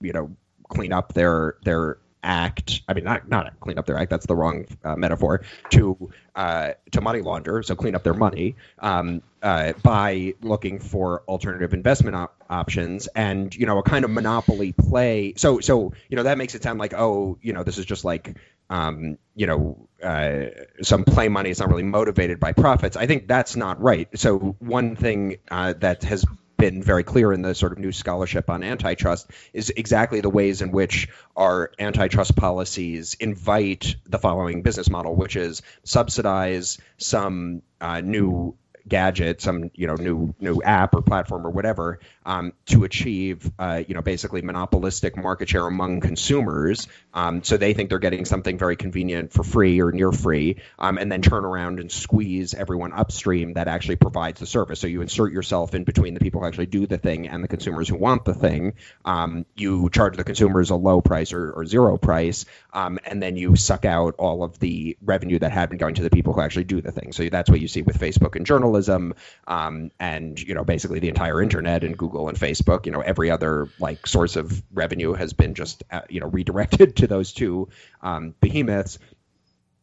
[0.00, 0.34] you know
[0.70, 4.34] clean up their their act i mean not not clean up their act that's the
[4.34, 9.72] wrong uh, metaphor to uh, to money launder so clean up their money um, uh,
[9.82, 15.34] by looking for alternative investment op- options and you know a kind of monopoly play.
[15.36, 18.04] So so you know that makes it sound like oh you know this is just
[18.04, 18.36] like
[18.68, 20.46] um, you know uh,
[20.82, 22.96] some play money is not really motivated by profits.
[22.96, 24.08] I think that's not right.
[24.18, 26.24] So one thing uh, that has
[26.60, 30.62] been very clear in the sort of new scholarship on antitrust is exactly the ways
[30.62, 38.00] in which our antitrust policies invite the following business model, which is subsidize some uh,
[38.00, 38.54] new
[38.86, 43.82] gadget, some you know new new app or platform or whatever, um, to achieve uh,
[43.88, 46.86] you know basically monopolistic market share among consumers.
[47.12, 50.96] Um, so they think they're getting something very convenient for free or near free, um,
[50.96, 54.78] and then turn around and squeeze everyone upstream that actually provides the service.
[54.78, 57.48] So you insert yourself in between the people who actually do the thing and the
[57.48, 58.74] consumers who want the thing.
[59.04, 63.36] Um, you charge the consumers a low price or, or zero price, um, and then
[63.36, 66.42] you suck out all of the revenue that had been going to the people who
[66.42, 67.10] actually do the thing.
[67.10, 69.14] So that's what you see with Facebook and journalism
[69.48, 72.86] um, and you know basically the entire internet and Google and Facebook.
[72.86, 76.96] You know every other like source of revenue has been just uh, you know redirected
[76.98, 77.68] to those two
[78.02, 78.98] um, behemoths.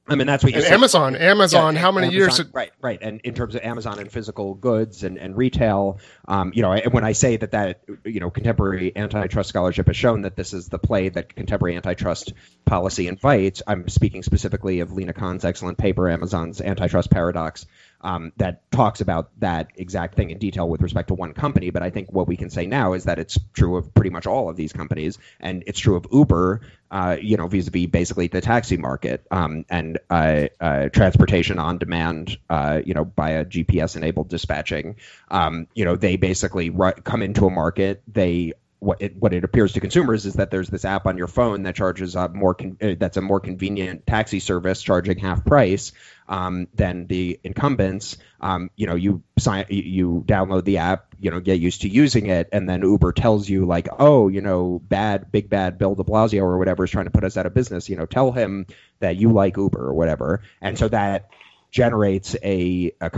[0.09, 0.71] I mean, that's what you and.
[0.71, 2.53] Amazon, Amazon, Yeah, how many Amazon- years?
[2.53, 2.97] Right, right.
[3.01, 6.93] And in terms of Amazon and physical goods and, and retail, um, you know, and
[6.93, 10.69] when I say that that you know contemporary antitrust scholarship has shown that this is
[10.69, 12.31] the play that contemporary antitrust
[12.65, 17.65] policy invites, I'm speaking specifically of Lina Khan's excellent paper, Amazon's Antitrust Paradox,
[18.01, 21.69] um, that talks about that exact thing in detail with respect to one company.
[21.69, 24.27] But I think what we can say now is that it's true of pretty much
[24.27, 28.41] all of these companies, and it's true of Uber, uh, you know, vis-a-vis basically the
[28.41, 34.29] taxi market um, and uh, uh, transportation on demand, uh, you know, by a GPS-enabled
[34.29, 34.95] dispatching.
[35.29, 39.43] Um, you know, they basically ru- come into a market, they what it, what it
[39.43, 42.53] appears to consumers is that there's this app on your phone that charges a more
[42.53, 45.93] con- uh, that's a more convenient taxi service charging half price
[46.27, 48.17] um, than the incumbents.
[48.39, 52.27] Um, you know, you sign you- download the app, you know, get used to using
[52.27, 56.03] it, and then Uber tells you like, oh, you know, bad big bad Bill De
[56.03, 57.89] Blasio or whatever is trying to put us out of business.
[57.89, 58.67] You know, tell him
[58.99, 61.29] that you like Uber or whatever, and so that
[61.71, 63.11] generates a, a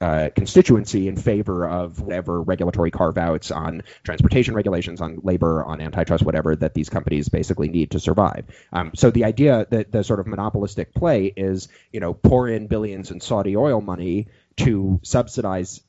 [0.00, 5.80] uh, constituency in favor of whatever regulatory carve outs on transportation regulations, on labor, on
[5.80, 8.44] antitrust, whatever that these companies basically need to survive.
[8.72, 12.66] Um, so the idea that the sort of monopolistic play is, you know, pour in
[12.66, 14.28] billions in Saudi oil money
[14.58, 15.80] to subsidize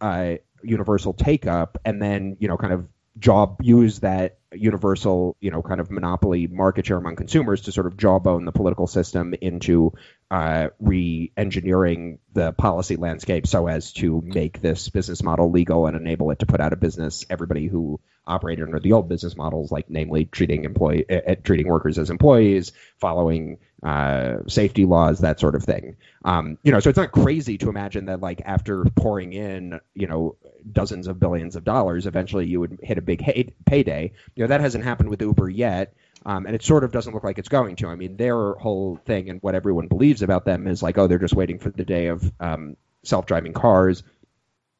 [0.00, 2.86] uh, universal take up and then, you know, kind of
[3.18, 7.86] job use that universal, you know, kind of monopoly market share among consumers to sort
[7.86, 9.92] of jawbone the political system into
[10.30, 16.30] uh, re-engineering the policy landscape so as to make this business model legal and enable
[16.30, 19.88] it to put out of business everybody who operated under the old business models, like
[19.88, 25.62] namely treating employee uh, treating workers as employees, following uh, safety laws, that sort of
[25.62, 25.96] thing.
[26.24, 30.08] Um, you know, so it's not crazy to imagine that like after pouring in, you
[30.08, 30.36] know,
[30.70, 34.12] dozens of billions of dollars, eventually you would hit a big hay- payday.
[34.34, 35.94] You know, that hasn't happened with Uber yet.
[36.24, 37.88] Um, and it sort of doesn't look like it's going to.
[37.88, 41.18] I mean, their whole thing and what everyone believes about them is like, oh, they're
[41.18, 44.02] just waiting for the day of um, self-driving cars,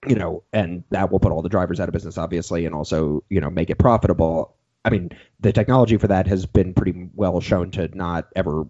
[0.07, 3.23] you know, and that will put all the drivers out of business, obviously, and also,
[3.29, 4.57] you know, make it profitable.
[4.85, 8.67] I mean, the technology for that has been pretty well shown to not ever,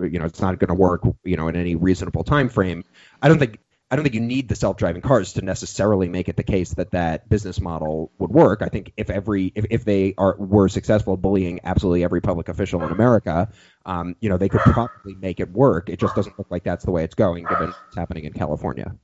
[0.00, 2.84] you know, it's not going to work, you know, in any reasonable time frame.
[3.22, 3.58] I don't think
[3.90, 6.90] I don't think you need the self-driving cars to necessarily make it the case that
[6.90, 8.60] that business model would work.
[8.60, 12.82] I think if every if, if they are were successful bullying absolutely every public official
[12.84, 13.50] in America,
[13.86, 15.88] um, you know, they could probably make it work.
[15.88, 18.94] It just doesn't look like that's the way it's going, given what's happening in California.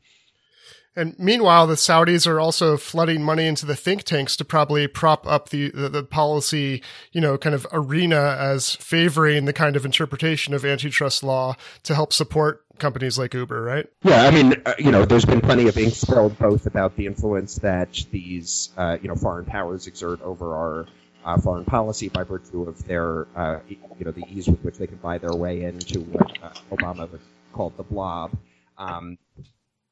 [0.97, 5.27] And meanwhile, the Saudis are also flooding money into the think tanks to probably prop
[5.27, 9.85] up the, the, the policy, you know, kind of arena as favoring the kind of
[9.85, 13.87] interpretation of antitrust law to help support companies like Uber, right?
[14.03, 17.07] Yeah, I mean, uh, you know, there's been plenty of ink spilled both about the
[17.07, 20.87] influence that these, uh, you know, foreign powers exert over our
[21.25, 24.87] uh, foreign policy by virtue of their, uh, you know, the ease with which they
[24.87, 27.09] can buy their way into what uh, Obama
[27.53, 28.33] called the blob.
[28.77, 29.19] Um,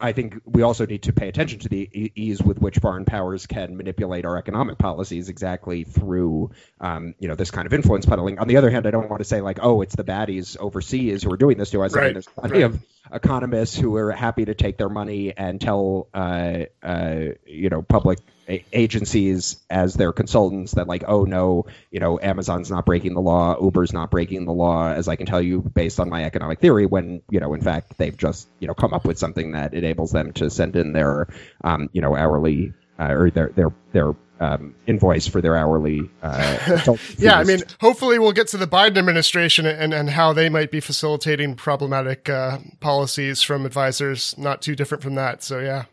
[0.02, 3.46] I think we also need to pay attention to the ease with which foreign powers
[3.46, 8.40] can manipulate our economic policies exactly through, um, you know, this kind of influence peddling.
[8.40, 11.22] On the other hand, I don't want to say like, oh, it's the baddies overseas
[11.22, 11.94] who are doing this to us.
[11.94, 12.64] I Right, mean, there's plenty right.
[12.64, 17.82] of economists who are happy to take their money and tell, uh, uh, you know,
[17.82, 23.20] public agencies as their consultants that like, oh no, you know, Amazon's not breaking the
[23.20, 26.60] law, Uber's not breaking the law, as I can tell you based on my economic
[26.60, 26.86] theory.
[26.86, 30.12] When you know, in fact, they've just you know come up with something that enables
[30.12, 31.28] them to send in their,
[31.62, 36.10] um, you know, hourly uh, or their their their um, invoice for their hourly.
[36.22, 40.48] Uh, Yeah, I mean, hopefully we'll get to the Biden administration and, and how they
[40.48, 45.44] might be facilitating problematic uh, policies from advisors not too different from that.
[45.44, 45.84] So, yeah.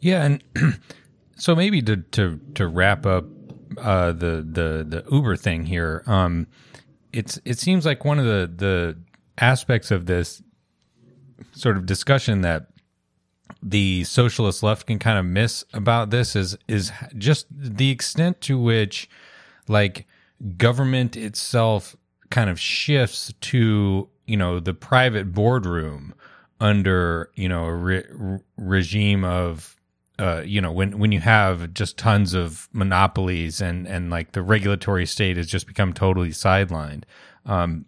[0.00, 0.44] Yeah, and
[1.42, 3.24] so maybe to to to wrap up
[3.76, 6.46] uh, the the the Uber thing here, um,
[7.12, 8.98] it's it seems like one of the the
[9.38, 10.40] aspects of this
[11.50, 12.68] sort of discussion that
[13.60, 18.56] the socialist left can kind of miss about this is is just the extent to
[18.56, 19.10] which
[19.66, 20.06] like
[20.56, 21.96] government itself
[22.30, 26.14] kind of shifts to you know the private boardroom
[26.60, 29.76] under you know a re- re- regime of
[30.22, 34.42] uh, you know when when you have just tons of monopolies and and like the
[34.42, 37.04] regulatory state has just become totally sidelined
[37.46, 37.84] um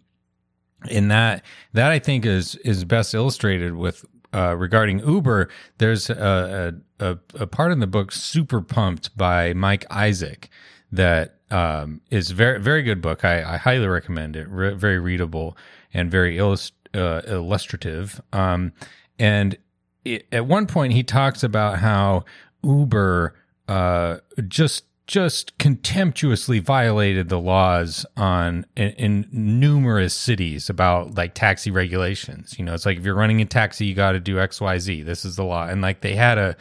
[0.89, 1.43] in that
[1.73, 5.49] that I think is is best illustrated with uh, regarding Uber.
[5.77, 10.49] There's a, a a a part in the book "Super Pumped" by Mike Isaac
[10.91, 13.23] that um, is very very good book.
[13.23, 14.47] I, I highly recommend it.
[14.49, 15.57] Re- very readable
[15.93, 18.21] and very illust- uh, illustrative.
[18.33, 18.73] Um,
[19.17, 19.57] and
[20.05, 22.23] it, at one point, he talks about how
[22.63, 23.35] Uber
[23.67, 31.69] uh, just just contemptuously violated the laws on in, in, numerous cities about like taxi
[31.69, 32.57] regulations.
[32.57, 34.79] You know, it's like if you're running a taxi, you got to do X, Y,
[34.79, 35.03] Z.
[35.03, 36.55] This is the law, and like they had a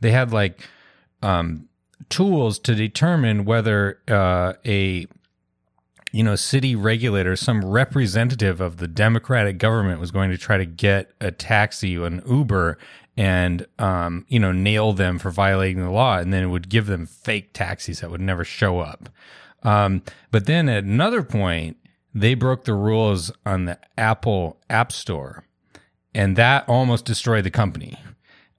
[0.00, 0.66] they had like
[1.22, 1.68] um,
[2.08, 5.06] tools to determine whether uh, a
[6.12, 10.66] you know city regulator, some representative of the Democratic government, was going to try to
[10.66, 12.78] get a taxi, an Uber,
[13.16, 16.86] and um, you know nail them for violating the law, and then it would give
[16.86, 19.08] them fake taxis that would never show up.
[19.62, 21.76] Um, but then at another point,
[22.14, 25.44] they broke the rules on the Apple App Store,
[26.14, 27.98] and that almost destroyed the company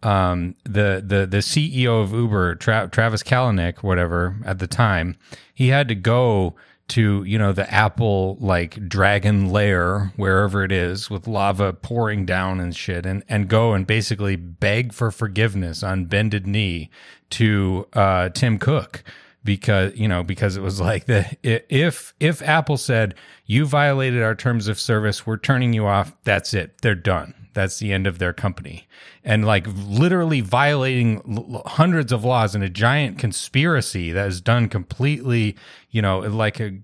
[0.03, 5.15] um, the the the CEO of Uber, Tra- Travis Kalanick, whatever, at the time,
[5.53, 6.55] he had to go
[6.91, 12.59] to you know the Apple like Dragon Lair, wherever it is, with lava pouring down
[12.59, 16.89] and shit, and and go and basically beg for forgiveness on bended knee
[17.31, 19.03] to uh, Tim Cook
[19.43, 24.35] because you know because it was like the if if Apple said you violated our
[24.35, 26.13] terms of service, we're turning you off.
[26.23, 26.81] That's it.
[26.81, 28.87] They're done that's the end of their company.
[29.23, 35.55] And like literally violating hundreds of laws in a giant conspiracy that is done completely,
[35.89, 36.79] you know, like a,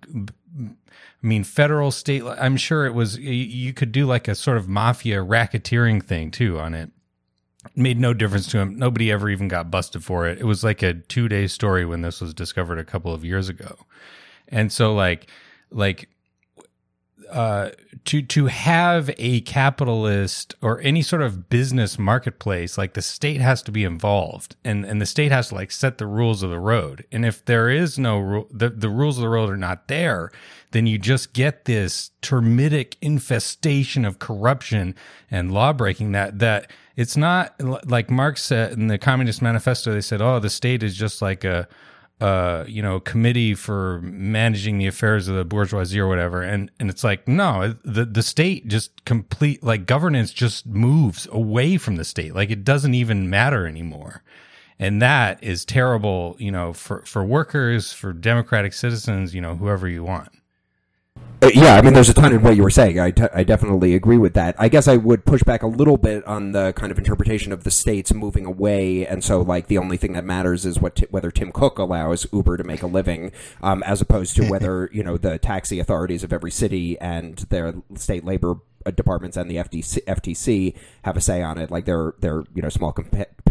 [0.59, 0.71] I
[1.21, 5.17] mean, federal, state, I'm sure it was, you could do like a sort of mafia
[5.17, 6.91] racketeering thing too on it.
[7.75, 8.77] made no difference to him.
[8.77, 10.39] Nobody ever even got busted for it.
[10.39, 13.49] It was like a two day story when this was discovered a couple of years
[13.49, 13.77] ago.
[14.47, 15.29] And so, like,
[15.71, 16.09] like
[17.31, 17.71] uh,
[18.05, 23.61] to to have a capitalist or any sort of business marketplace, like the state has
[23.63, 26.59] to be involved, and and the state has to like set the rules of the
[26.59, 27.05] road.
[27.11, 30.31] And if there is no rule, the the rules of the road are not there,
[30.71, 34.95] then you just get this termitic infestation of corruption
[35.29, 37.53] and law breaking that that it's not
[37.87, 39.93] like Marx said in the Communist Manifesto.
[39.93, 41.67] They said, "Oh, the state is just like a."
[42.19, 46.41] uh, you know, committee for managing the affairs of the bourgeoisie or whatever.
[46.41, 51.77] And, and it's like, no, the, the state just complete, like governance just moves away
[51.77, 52.33] from the state.
[52.33, 54.23] Like it doesn't even matter anymore.
[54.79, 59.87] And that is terrible, you know, for, for workers, for democratic citizens, you know, whoever
[59.87, 60.29] you want.
[61.39, 62.99] Uh, yeah, I mean, there's a ton in what you were saying.
[62.99, 64.55] I, I definitely agree with that.
[64.57, 67.63] I guess I would push back a little bit on the kind of interpretation of
[67.63, 71.05] the states moving away, and so like the only thing that matters is what t-
[71.11, 75.03] whether Tim Cook allows Uber to make a living, um, as opposed to whether you
[75.03, 78.55] know the taxi authorities of every city and their state labor
[78.95, 81.69] departments and the FTC, FTC have a say on it.
[81.71, 82.93] Like they're they're you know small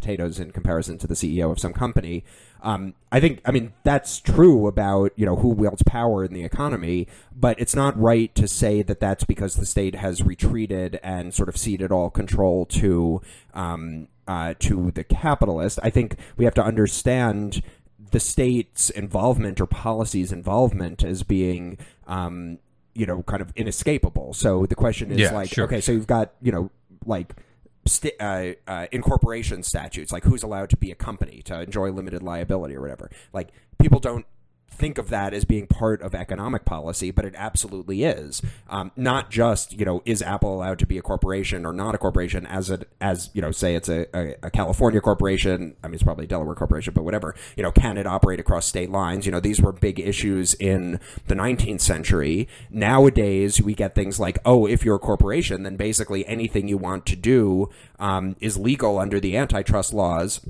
[0.07, 2.25] potatoes in comparison to the CEO of some company.
[2.63, 6.45] Um, I think, I mean, that's true about, you know, who wields power in the
[6.45, 11.35] economy, but it's not right to say that that's because the state has retreated and
[11.35, 13.21] sort of ceded all control to,
[13.55, 15.79] um, uh, to the capitalist.
[15.83, 17.63] I think we have to understand
[18.11, 22.59] the state's involvement or policies involvement as being, um,
[22.97, 24.33] you know, kind of inescapable.
[24.33, 25.65] So the question is yeah, like, sure.
[25.65, 26.71] okay, so you've got, you know,
[27.05, 27.35] like
[27.87, 32.23] st- uh, uh, incorporation statutes, like who's allowed to be a company to enjoy limited
[32.23, 33.11] liability or whatever.
[33.33, 34.27] Like people don't
[34.71, 38.43] think of that as being part of economic policy, but it absolutely is.
[38.69, 41.99] Um, not just you know is Apple allowed to be a corporation or not a
[41.99, 45.77] corporation as it as you know say it's a, a, a, California corporation.
[45.83, 47.35] I mean it's probably a Delaware corporation, but whatever.
[47.57, 49.27] You know can it operate across state lines?
[49.27, 52.49] You know these were big issues in the 19th century.
[52.71, 57.07] Nowadays we get things like oh if you're a corporation then basically anything you want
[57.07, 60.41] to do um, is legal under the antitrust laws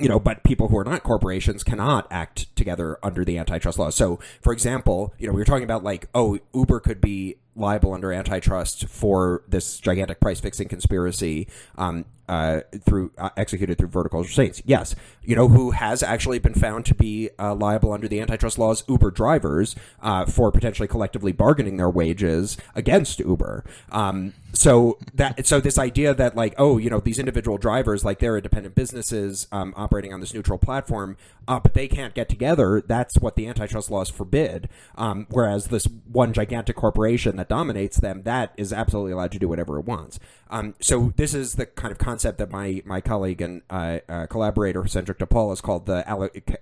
[0.00, 3.94] you know, but people who are not corporations cannot act together under the antitrust laws.
[3.94, 7.92] So, for example, you know, we were talking about like, oh, Uber could be liable
[7.92, 14.22] under antitrust for this gigantic price fixing conspiracy um, uh, through uh, executed through vertical
[14.22, 14.62] restraints.
[14.64, 18.58] Yes, you know who has actually been found to be uh, liable under the antitrust
[18.58, 18.84] laws?
[18.88, 23.64] Uber drivers uh, for potentially collectively bargaining their wages against Uber.
[23.90, 28.18] Um, so that so this idea that like oh you know these individual drivers like
[28.18, 31.16] they're independent businesses um, operating on this neutral platform,
[31.48, 32.82] uh, but they can't get together.
[32.86, 34.68] That's what the antitrust laws forbid.
[34.94, 39.48] Um, whereas this one gigantic corporation that dominates them, that is absolutely allowed to do
[39.48, 40.20] whatever it wants.
[40.48, 44.26] Um, so this is the kind of concept that my my colleague and uh, uh,
[44.26, 46.04] collaborator Sanjukta Paul has called the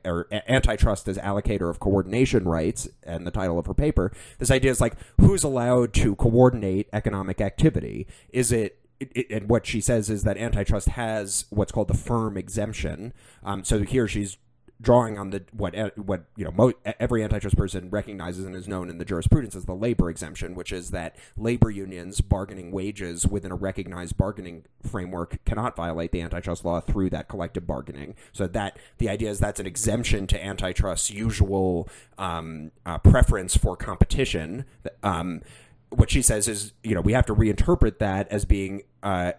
[0.06, 4.10] or antitrust as allocator of coordination rights, and the title of her paper.
[4.38, 8.06] This idea is like who's allowed to coordinate economic activity?
[8.30, 11.94] Is it it, it, and what she says is that antitrust has what's called the
[11.94, 13.12] firm exemption.
[13.42, 14.38] Um, so here she's
[14.80, 18.88] drawing on the what what you know mo- every antitrust person recognizes and is known
[18.88, 23.52] in the jurisprudence as the labor exemption, which is that labor unions bargaining wages within
[23.52, 28.14] a recognized bargaining framework cannot violate the antitrust law through that collective bargaining.
[28.32, 31.88] So that the idea is that's an exemption to antitrust's usual
[32.18, 34.64] um, uh, preference for competition.
[35.02, 35.42] Um,
[35.90, 39.32] what she says is, you know, we have to reinterpret that as being uh,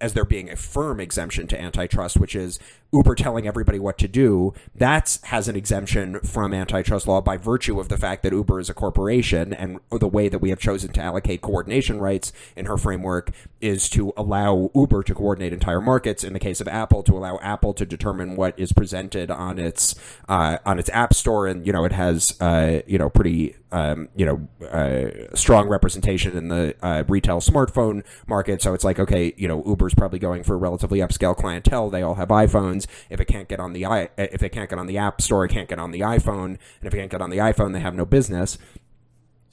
[0.00, 2.58] as, there being a firm exemption to antitrust, which is
[2.92, 4.54] Uber telling everybody what to do.
[4.74, 8.70] That has an exemption from antitrust law by virtue of the fact that Uber is
[8.70, 12.76] a corporation, and the way that we have chosen to allocate coordination rights in her
[12.76, 13.30] framework
[13.60, 16.24] is to allow Uber to coordinate entire markets.
[16.24, 19.94] In the case of Apple, to allow Apple to determine what is presented on its
[20.28, 24.08] uh, on its app store, and you know it has uh, you know pretty um,
[24.16, 28.62] you know uh, strong representation in the uh, retail smartphone market.
[28.62, 31.90] So it's like, okay, you know, Uber's probably going for a relatively upscale clientele.
[31.90, 32.86] They all have iPhones.
[33.10, 35.44] If it can't get on the i, if it can't get on the App Store,
[35.44, 36.44] it can't get on the iPhone.
[36.44, 38.56] And if it can't get on the iPhone, they have no business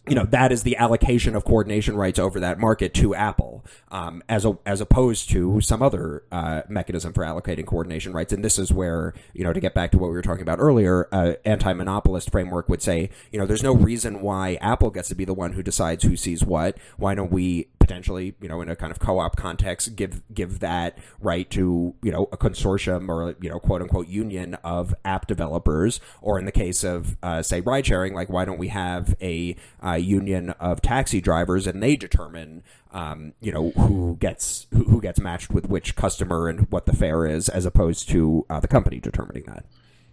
[0.07, 4.21] you know that is the allocation of coordination rights over that market to Apple, um,
[4.29, 8.31] as a, as opposed to some other uh, mechanism for allocating coordination rights.
[8.31, 10.59] And this is where you know to get back to what we were talking about
[10.59, 15.15] earlier, uh, anti-monopolist framework would say you know there's no reason why Apple gets to
[15.15, 16.77] be the one who decides who sees what.
[16.97, 20.97] Why don't we potentially, you know, in a kind of co-op context, give give that
[21.19, 25.99] right to you know a consortium or you know quote unquote union of app developers,
[26.19, 29.55] or in the case of uh, say ride sharing, like why don't we have a
[29.85, 35.19] uh, union of taxi drivers and they determine um, you know who gets who, gets
[35.19, 38.99] matched with which customer and what the fare is, as opposed to uh, the company
[38.99, 39.65] determining that.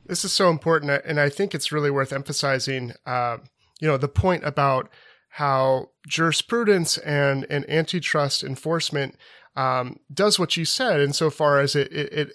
[0.05, 2.93] This is so important, and I think it's really worth emphasizing.
[3.07, 3.39] Uh,
[3.81, 4.91] you know, the point about
[5.37, 9.17] how jurisprudence and, and antitrust enforcement
[9.57, 12.33] um, does what you said insofar as it, it, it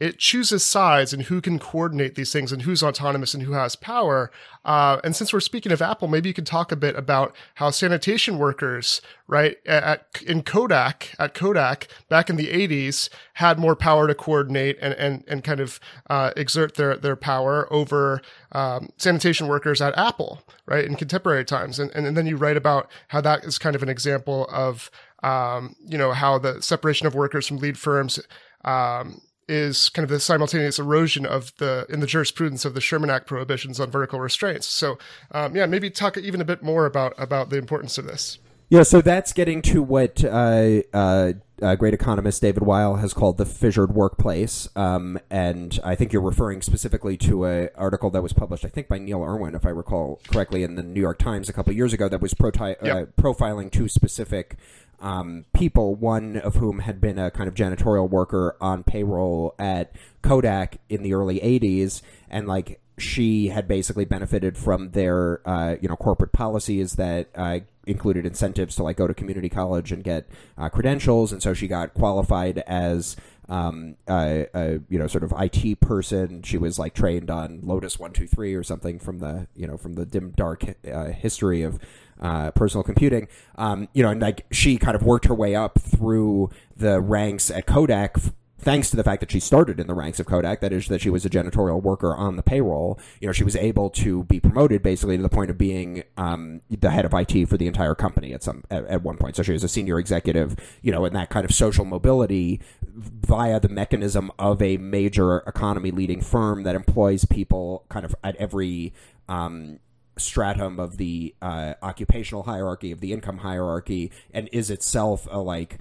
[0.00, 3.76] it chooses sides and who can coordinate these things and who's autonomous and who has
[3.76, 4.30] power.
[4.64, 7.68] Uh, and since we're speaking of Apple, maybe you can talk a bit about how
[7.70, 14.08] sanitation workers, right, at, in Kodak, at Kodak back in the 80s, had more power
[14.08, 15.78] to coordinate and, and, and kind of
[16.08, 18.22] uh, exert their, their power over
[18.52, 21.78] um, sanitation workers at Apple, right, in contemporary times.
[21.78, 24.90] And, and, and then you write about how that is kind of an example of,
[25.22, 28.18] um, you know, how the separation of workers from lead firms
[28.64, 29.20] um,
[29.50, 33.26] is kind of the simultaneous erosion of the in the jurisprudence of the Sherman Act
[33.26, 34.66] prohibitions on vertical restraints.
[34.66, 34.98] So,
[35.32, 38.38] um, yeah, maybe talk even a bit more about about the importance of this.
[38.70, 43.36] Yeah, so that's getting to what uh, uh, uh, great economist David Weil has called
[43.36, 48.32] the fissured workplace, um, and I think you're referring specifically to an article that was
[48.32, 51.48] published, I think, by Neil Irwin, if I recall correctly, in the New York Times
[51.48, 53.16] a couple years ago, that was proti- uh, yep.
[53.20, 54.56] profiling two specific
[55.00, 59.92] um, people, one of whom had been a kind of janitorial worker on payroll at
[60.22, 65.88] Kodak in the early 80s, and like she had basically benefited from their uh, you
[65.88, 70.28] know corporate policies that uh, included incentives to like go to community college and get
[70.58, 73.16] uh, credentials, and so she got qualified as
[73.48, 76.42] um, a, a, you know sort of IT person.
[76.42, 79.76] She was like trained on Lotus one two three or something from the you know
[79.76, 81.80] from the dim dark uh, history of
[82.20, 83.28] uh, personal computing.
[83.56, 87.50] Um, you know, and like she kind of worked her way up through the ranks
[87.50, 88.16] at Kodak.
[88.58, 91.00] Thanks to the fact that she started in the ranks of Kodak, that is, that
[91.00, 94.38] she was a janitorial worker on the payroll, you know, she was able to be
[94.38, 97.94] promoted basically to the point of being um, the head of IT for the entire
[97.94, 99.34] company at some at, at, one point.
[99.34, 103.60] So she was a senior executive, you know, in that kind of social mobility via
[103.60, 108.92] the mechanism of a major economy leading firm that employs people kind of at every
[109.26, 109.78] um,
[110.20, 115.78] stratum of the uh, occupational hierarchy of the income hierarchy and is itself a like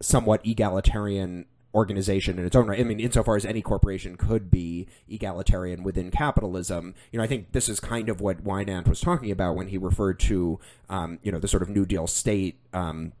[0.00, 2.80] somewhat egalitarian organization in its own right.
[2.80, 7.52] I mean, insofar as any corporation could be egalitarian within capitalism, you know, I think
[7.52, 10.58] this is kind of what Winant was talking about when he referred to,
[10.88, 12.58] um, you know, the sort of New Deal state.
[12.72, 13.12] Um,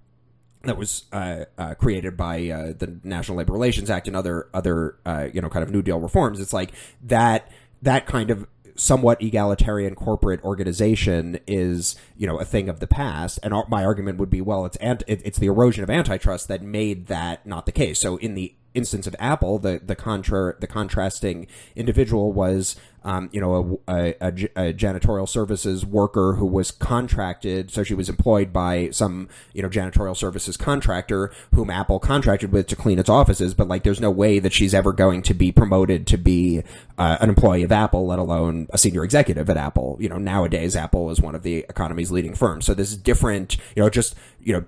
[0.62, 4.96] that was uh, uh, created by uh, the National Labor Relations Act and other other
[5.06, 6.40] uh, you know kind of New Deal reforms.
[6.40, 6.72] It's like
[7.04, 7.48] that
[7.82, 8.46] that kind of
[8.78, 13.38] somewhat egalitarian corporate organization is you know a thing of the past.
[13.42, 17.06] And my argument would be well it's ant- it's the erosion of antitrust that made
[17.06, 17.98] that not the case.
[17.98, 23.40] So in the instance of Apple, the the contra the contrasting individual was um, you
[23.40, 28.90] know a, a, a, janitorial services worker who was contracted, so she was employed by
[28.90, 33.54] some you know janitorial services contractor whom Apple contracted with to clean its offices.
[33.54, 36.62] But like, there's no way that she's ever going to be promoted to be
[36.96, 39.96] uh, an employee of Apple, let alone a senior executive at Apple.
[40.00, 43.56] You know, nowadays Apple is one of the economy's leading firms, so this is different.
[43.76, 44.64] You know, just you know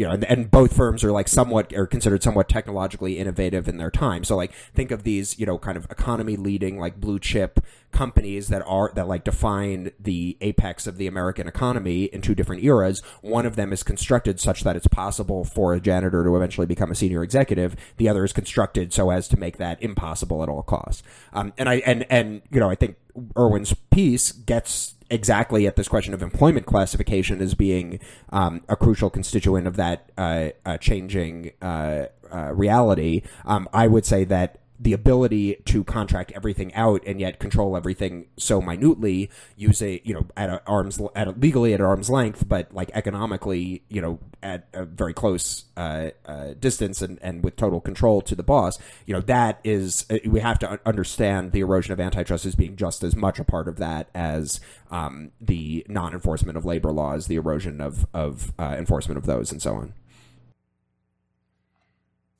[0.00, 3.76] you know, and, and both firms are like somewhat are considered somewhat technologically innovative in
[3.76, 4.24] their time.
[4.24, 7.60] So like think of these, you know, kind of economy leading like blue chip
[7.92, 12.64] companies that are that like define the apex of the American economy in two different
[12.64, 13.02] eras.
[13.20, 16.90] One of them is constructed such that it's possible for a janitor to eventually become
[16.90, 17.76] a senior executive.
[17.98, 21.02] The other is constructed so as to make that impossible at all costs.
[21.34, 22.96] Um, and I and and you know I think
[23.36, 28.00] Irwin's piece gets exactly at this question of employment classification as being
[28.30, 33.22] um, a crucial constituent of that uh, uh, changing uh, uh reality.
[33.44, 38.26] Um, I would say that the ability to contract everything out and yet control everything
[38.38, 42.48] so minutely, use a you know at a arms at a, legally at arm's length,
[42.48, 47.56] but like economically, you know, at a very close uh, uh, distance and, and with
[47.56, 48.78] total control to the boss.
[49.04, 52.76] You know, that is uh, we have to understand the erosion of antitrust as being
[52.76, 54.60] just as much a part of that as
[54.90, 59.60] um, the non-enforcement of labor laws, the erosion of of uh, enforcement of those, and
[59.60, 59.92] so on.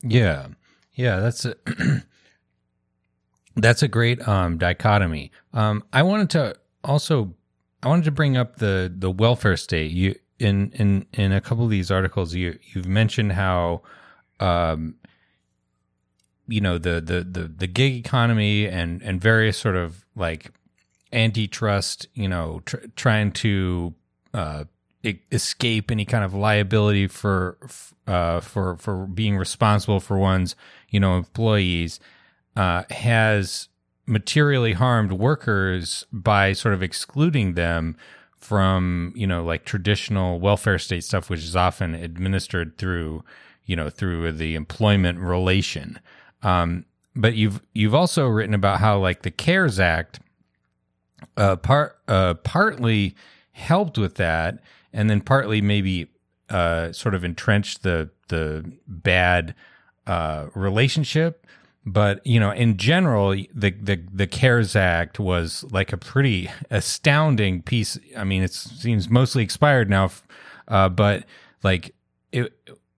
[0.03, 0.47] Yeah,
[0.95, 1.61] yeah, that's it.
[3.61, 5.33] That's a great um, dichotomy.
[5.53, 7.35] Um, I wanted to also
[7.83, 9.91] I wanted to bring up the the welfare state.
[9.91, 13.83] You in in in a couple of these articles you you've mentioned how
[14.41, 14.97] um,
[16.49, 20.51] you know the, the the the gig economy and and various sort of like
[21.13, 23.95] antitrust you know tr- trying to
[24.35, 24.65] uh,
[25.31, 27.59] escape any kind of liability for
[28.07, 30.57] uh, for for being responsible for one's
[30.89, 32.01] you know employees
[32.61, 33.71] uh, has
[34.05, 37.97] materially harmed workers by sort of excluding them
[38.37, 43.25] from you know like traditional welfare state stuff which is often administered through
[43.65, 45.99] you know through the employment relation.
[46.43, 46.85] Um,
[47.17, 50.21] but you've you've also written about how like the cares act
[51.39, 53.15] uh, part uh, partly
[53.53, 54.59] helped with that
[54.93, 56.09] and then partly maybe
[56.51, 59.55] uh, sort of entrenched the the bad
[60.07, 61.47] uh, relationship
[61.87, 67.63] but you know in general the, the the cares act was like a pretty astounding
[67.63, 67.99] piece.
[68.17, 70.11] I mean it seems mostly expired now
[70.69, 71.25] uh, but
[71.63, 71.95] like
[72.33, 72.53] it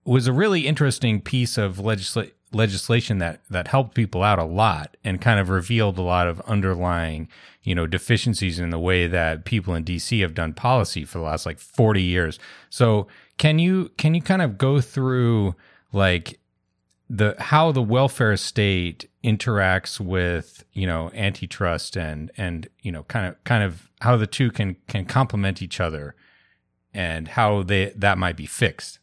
[0.05, 4.95] was a really interesting piece of legisla- legislation that that helped people out a lot
[5.03, 7.27] and kind of revealed a lot of underlying
[7.63, 11.23] you know deficiencies in the way that people in DC have done policy for the
[11.23, 12.39] last like 40 years.
[12.69, 13.07] So
[13.37, 15.55] can you can you kind of go through
[15.91, 16.39] like
[17.13, 23.27] the how the welfare state interacts with you know antitrust and and you know kind
[23.27, 26.15] of kind of how the two can can complement each other
[26.91, 28.97] and how they that might be fixed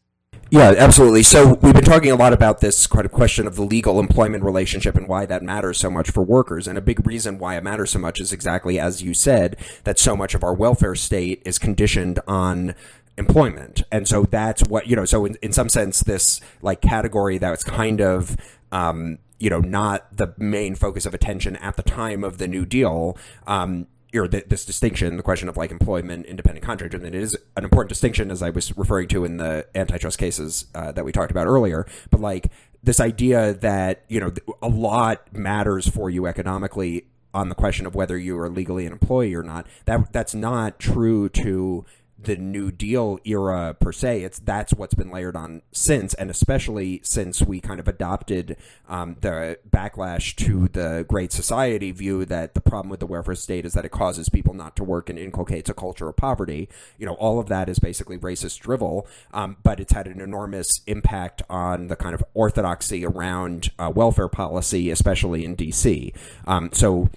[0.53, 1.23] yeah, absolutely.
[1.23, 4.43] So we've been talking a lot about this kind of question of the legal employment
[4.43, 6.67] relationship and why that matters so much for workers.
[6.67, 10.01] And a big reason why it matters so much is exactly as you said, that
[10.01, 12.75] so much of our welfare state is conditioned on
[13.21, 13.83] employment.
[13.93, 17.63] And so that's what, you know, so in, in some sense, this like category that's
[17.63, 18.37] kind of,
[18.73, 22.67] um, you know, not the main focus of attention at the time of the New
[22.67, 23.17] Deal,
[23.47, 27.63] um, or this distinction, the question of like employment, independent contractor, and it is an
[27.63, 31.31] important distinction, as I was referring to in the antitrust cases uh, that we talked
[31.31, 31.87] about earlier.
[32.11, 32.51] But like
[32.83, 37.95] this idea that you know a lot matters for you economically on the question of
[37.95, 39.67] whether you are legally an employee or not.
[39.85, 41.85] That that's not true to
[42.23, 44.23] the New Deal era per se.
[44.23, 48.57] It's that's what's been layered on since, and especially since we kind of adopted
[48.89, 53.65] um, the backlash to the Great Society view that the problem with the welfare state
[53.65, 56.69] is that it causes people not to work and inculcates a culture of poverty.
[56.99, 60.81] You know, all of that is basically racist drivel, um, but it's had an enormous
[60.87, 66.13] impact on the kind of orthodoxy around uh, welfare policy, especially in D.C.
[66.47, 67.09] Um, so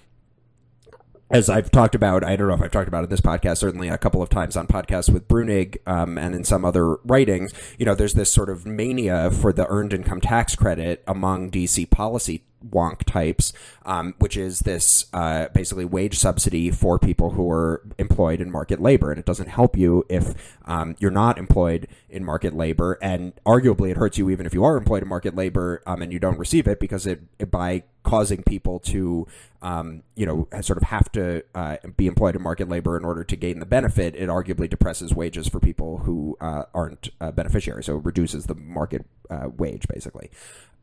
[1.30, 3.88] as I've talked about, I don't know if I've talked about it this podcast, certainly
[3.88, 7.86] a couple of times on podcasts with Bruenig um, and in some other writings, you
[7.86, 12.44] know, there's this sort of mania for the earned income tax credit among DC policy
[12.70, 13.52] wonk types,
[13.84, 18.80] um, which is this uh, basically wage subsidy for people who are employed in market
[18.80, 19.10] labor.
[19.10, 22.98] And it doesn't help you if um, you're not employed in market labor.
[23.02, 26.12] And arguably, it hurts you even if you are employed in market labor um, and
[26.12, 29.26] you don't receive it because it, it by causing people to,
[29.62, 33.24] um, you know, sort of have to uh, be employed in market labor in order
[33.24, 37.86] to gain the benefit, it arguably depresses wages for people who uh, aren't uh, beneficiaries.
[37.86, 40.30] So it reduces the market uh, wage, basically.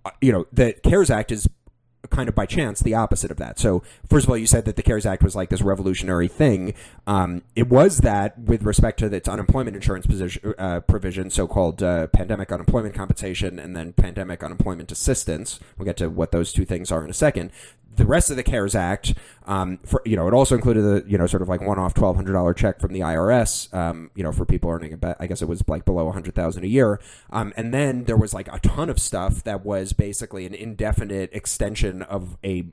[0.04, 1.48] Uh, you know, the CARES Act is
[2.10, 3.60] kind of by chance the opposite of that.
[3.60, 6.74] So, first of all, you said that the CARES Act was like this revolutionary thing.
[7.06, 11.84] Um, it was that with respect to its unemployment insurance position, uh, provision, so called
[11.84, 15.60] uh, pandemic unemployment compensation and then pandemic unemployment assistance.
[15.78, 17.52] We'll get to what those two things are in a second
[17.96, 19.14] the rest of the CARES Act,
[19.46, 22.16] um, for you know, it also included the you know sort of like one-off twelve
[22.16, 25.42] hundred dollar check from the IRS, um, you know, for people earning about I guess
[25.42, 27.00] it was like below hundred thousand a year,
[27.32, 31.30] um, and then there was like a ton of stuff that was basically an indefinite
[31.34, 32.66] extension of a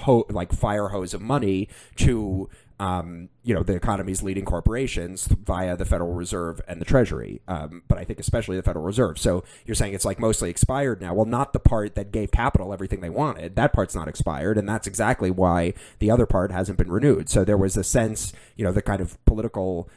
[0.00, 2.48] ho- like fire hose of money to
[2.78, 7.82] um, you know the economy's leading corporations via the Federal Reserve and the Treasury, um,
[7.88, 9.18] but I think especially the Federal Reserve.
[9.18, 11.14] So you're saying it's like mostly expired now.
[11.14, 13.56] Well, not the part that gave capital everything they wanted.
[13.56, 17.28] That part's not expired, and that's exactly why the other part hasn't been renewed.
[17.28, 19.88] So there was a sense, you know, the kind of political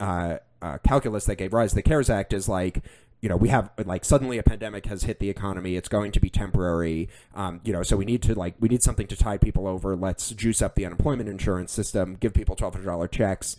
[0.00, 2.82] uh, uh, calculus that gave rise to the CARES Act is like
[3.22, 5.76] you know, we have like suddenly a pandemic has hit the economy.
[5.76, 7.08] It's going to be temporary.
[7.34, 9.94] Um, you know, so we need to like we need something to tide people over.
[9.94, 13.56] Let's juice up the unemployment insurance system, give people twelve hundred dollar checks,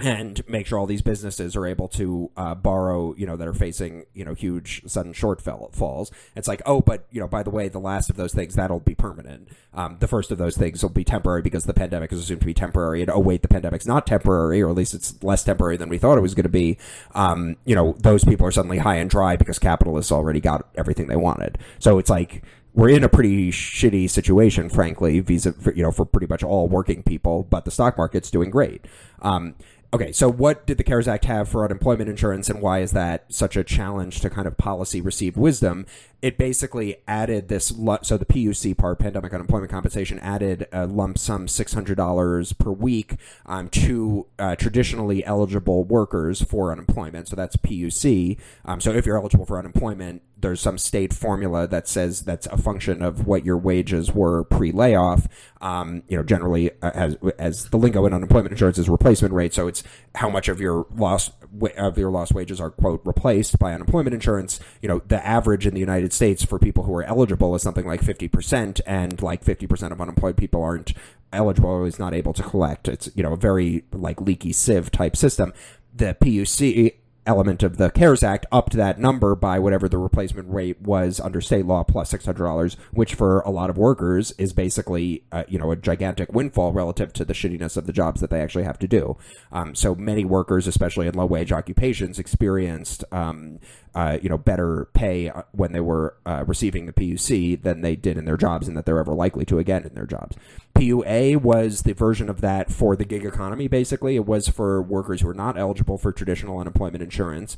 [0.00, 3.54] and make sure all these businesses are able to uh, borrow, you know, that are
[3.54, 6.10] facing, you know, huge sudden shortfalls.
[6.34, 8.80] It's like, oh, but, you know, by the way, the last of those things, that'll
[8.80, 9.48] be permanent.
[9.72, 12.46] Um, the first of those things will be temporary because the pandemic is assumed to
[12.46, 13.02] be temporary.
[13.02, 15.98] And, oh, wait, the pandemic's not temporary, or at least it's less temporary than we
[15.98, 16.76] thought it was going to be.
[17.14, 21.06] Um, you know, those people are suddenly high and dry because capitalists already got everything
[21.06, 21.58] they wanted.
[21.78, 22.42] So it's like,
[22.74, 27.04] we're in a pretty shitty situation, frankly, visa, you know, for pretty much all working
[27.04, 28.84] people, but the stock market's doing great.
[29.22, 29.54] Um,
[29.94, 33.32] Okay, so what did the CARES Act have for unemployment insurance, and why is that
[33.32, 35.86] such a challenge to kind of policy received wisdom?
[36.20, 41.46] It basically added this, so the PUC part, pandemic unemployment compensation, added a lump sum
[41.46, 47.28] $600 per week um, to uh, traditionally eligible workers for unemployment.
[47.28, 48.36] So that's PUC.
[48.64, 52.58] Um, so if you're eligible for unemployment, there's some state formula that says that's a
[52.58, 55.26] function of what your wages were pre-layoff.
[55.62, 59.54] Um, you know, generally uh, as as the lingo in unemployment insurance is replacement rate,
[59.54, 59.82] so it's
[60.16, 61.32] how much of your lost
[61.78, 64.60] of your lost wages are quote replaced by unemployment insurance.
[64.82, 67.86] You know, the average in the United States for people who are eligible is something
[67.86, 70.92] like fifty percent, and like fifty percent of unemployed people aren't
[71.32, 72.86] eligible or is not able to collect.
[72.86, 75.54] It's you know a very like leaky sieve type system.
[75.94, 76.96] The PUC
[77.26, 81.40] element of the CARES Act upped that number by whatever the replacement rate was under
[81.40, 85.44] state law plus six hundred dollars, which for a lot of workers is basically uh,
[85.48, 88.64] you know a gigantic windfall relative to the shittiness of the jobs that they actually
[88.64, 89.16] have to do.
[89.52, 93.58] Um, so many workers, especially in low wage occupations, experienced um,
[93.94, 97.96] uh, you know better pay uh, when they were uh, receiving the PUC than they
[97.96, 100.36] did in their jobs, and that they're ever likely to again in their jobs.
[100.74, 103.68] PUA was the version of that for the gig economy.
[103.68, 107.56] Basically, it was for workers who were not eligible for traditional unemployment insurance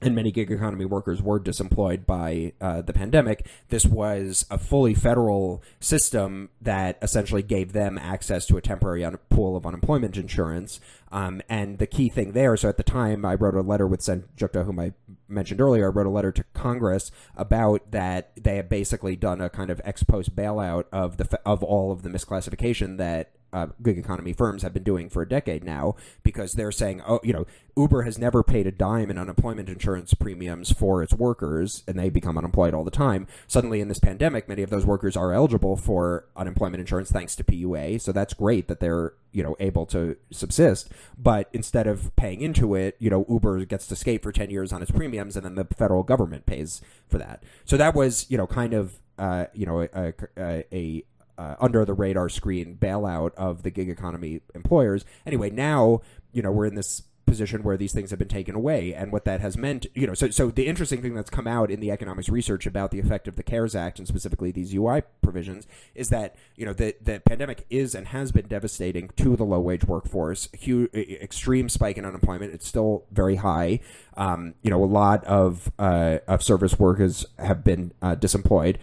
[0.00, 3.46] and many gig economy workers were disemployed by uh, the pandemic.
[3.68, 9.18] This was a fully federal system that essentially gave them access to a temporary un-
[9.28, 10.80] pool of unemployment insurance.
[11.10, 14.02] Um, and the key thing there, so at the time, I wrote a letter with
[14.02, 14.92] Sen Jukta, whom I
[15.26, 15.86] mentioned earlier.
[15.86, 19.80] I wrote a letter to Congress about that they had basically done a kind of
[19.84, 24.62] ex post bailout of the of all of the misclassification that uh, gig economy firms
[24.62, 27.46] have been doing for a decade now because they're saying, oh, you know,
[27.76, 32.10] Uber has never paid a dime in unemployment insurance premiums for its workers, and they
[32.10, 33.26] become unemployed all the time.
[33.46, 37.44] Suddenly, in this pandemic, many of those workers are eligible for unemployment insurance thanks to
[37.44, 40.90] PUA, so that's great that they're you know able to subsist.
[41.16, 44.72] But instead of paying into it, you know, Uber gets to skate for ten years
[44.72, 47.42] on its premiums, and then the federal government pays for that.
[47.64, 51.04] So that was you know kind of uh, you know a, a, a
[51.38, 55.04] uh, under the radar screen bailout of the gig economy employers.
[55.24, 56.00] Anyway, now
[56.32, 59.26] you know we're in this position where these things have been taken away and what
[59.26, 61.90] that has meant you know so so the interesting thing that's come out in the
[61.90, 66.08] economics research about the effect of the cares act and specifically these ui provisions is
[66.08, 69.84] that you know the the pandemic is and has been devastating to the low wage
[69.84, 72.52] workforce huge extreme spike in unemployment.
[72.52, 73.80] It's still very high.
[74.16, 78.78] Um, you know a lot of uh, of service workers have been uh, disemployed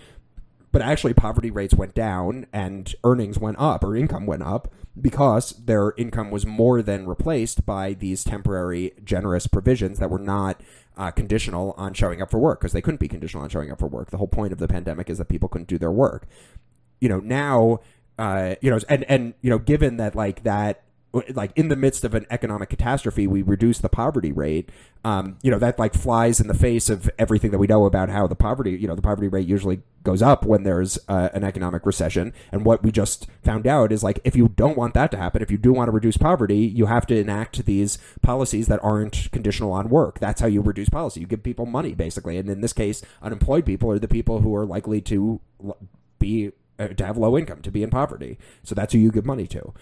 [0.76, 5.52] but actually poverty rates went down and earnings went up or income went up because
[5.52, 10.60] their income was more than replaced by these temporary generous provisions that were not
[10.98, 13.80] uh, conditional on showing up for work because they couldn't be conditional on showing up
[13.80, 14.12] for work.
[14.12, 16.28] The whole point of the pandemic is that people couldn't do their work.
[17.00, 17.80] You know, now,
[18.20, 20.84] uh, you know, and, and, you know, given that like that
[21.34, 24.70] like in the midst of an economic catastrophe, we reduce the poverty rate.
[25.04, 28.10] Um, you know that like flies in the face of everything that we know about
[28.10, 31.44] how the poverty, you know, the poverty rate usually goes up when there's uh, an
[31.44, 32.34] economic recession.
[32.52, 35.42] And what we just found out is like if you don't want that to happen,
[35.42, 39.32] if you do want to reduce poverty, you have to enact these policies that aren't
[39.32, 40.20] conditional on work.
[40.20, 41.22] That's how you reduce policy.
[41.22, 44.56] You give people money basically, and in this case, unemployed people are the people who
[44.56, 45.40] are likely to
[46.20, 48.38] be uh, to have low income, to be in poverty.
[48.64, 49.74] So that's who you give money to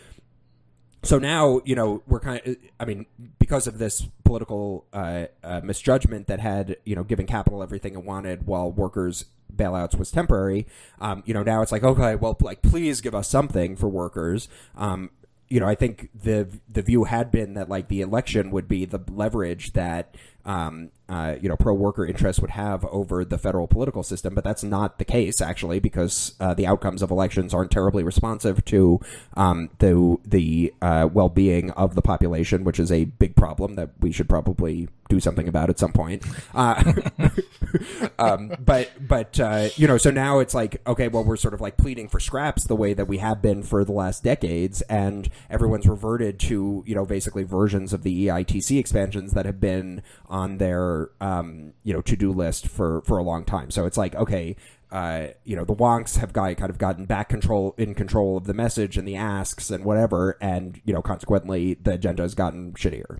[1.03, 3.05] so now you know we're kind of i mean
[3.39, 8.03] because of this political uh, uh, misjudgment that had you know given capital everything it
[8.03, 9.25] wanted while workers
[9.55, 10.65] bailouts was temporary.
[10.99, 14.49] Um, you know, now it's like okay, well, like please give us something for workers.
[14.75, 15.11] Um,
[15.53, 18.85] you know, I think the the view had been that like the election would be
[18.85, 23.67] the leverage that um, uh, you know pro worker interests would have over the federal
[23.67, 27.69] political system, but that's not the case actually because uh, the outcomes of elections aren't
[27.69, 28.99] terribly responsive to
[29.35, 33.91] um, the the uh, well being of the population, which is a big problem that
[33.99, 36.25] we should probably do something about at some point.
[38.19, 41.61] Um, but but uh, you know, so now it's like okay, well, we're sort of
[41.61, 45.29] like pleading for scraps the way that we have been for the last decades, and
[45.49, 50.57] everyone's reverted to you know basically versions of the EITC expansions that have been on
[50.57, 53.71] their um, you know to do list for for a long time.
[53.71, 54.55] So it's like okay.
[54.91, 58.43] Uh, you know the wonks have got kind of gotten back control in control of
[58.43, 62.73] the message and the asks and whatever, and you know consequently the agenda has gotten
[62.73, 63.17] shittier.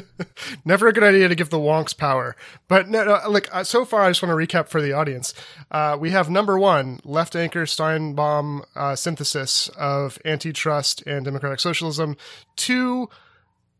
[0.64, 2.36] Never a good idea to give the wonks power.
[2.68, 5.34] But no, no look, uh, so far I just want to recap for the audience.
[5.70, 12.16] Uh, we have number one, left anchor Steinbaum uh, synthesis of antitrust and democratic socialism.
[12.56, 13.08] Two,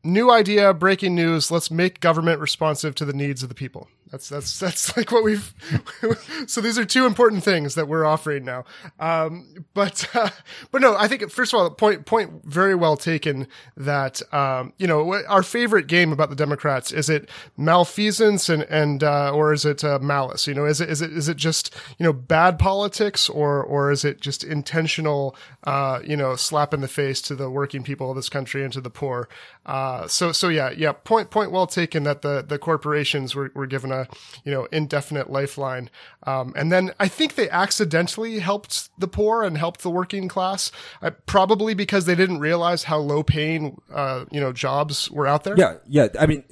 [0.05, 1.51] new idea, breaking news.
[1.51, 3.89] Let's make government responsive to the needs of the people.
[4.11, 5.55] That's that's that's like what we've.
[6.47, 8.65] so these are two important things that we're offering now.
[8.99, 10.31] Um, but uh,
[10.71, 13.47] but no, I think first of all, point point very well taken.
[13.77, 19.03] That um, you know our favorite game about the Democrats is it malfeasance and and
[19.03, 20.47] uh, or is it uh, malice?
[20.47, 23.91] You know, is it is it is it just you know bad politics or or
[23.91, 25.37] is it just intentional?
[25.65, 28.73] Uh, you know, slap in the face to the working people of this country and
[28.73, 29.29] to the poor.
[29.67, 33.67] Uh, so so yeah yeah point point well taken that the the corporations were, were
[33.67, 33.98] given a
[34.45, 35.91] you know indefinite lifeline.
[36.25, 40.71] Um, and then I think they accidentally helped the poor and helped the working class,
[41.03, 45.45] uh, probably because they didn't realize how low paying uh, you know jobs were out
[45.45, 45.55] there.
[45.57, 46.09] Yeah, yeah.
[46.19, 46.45] I mean.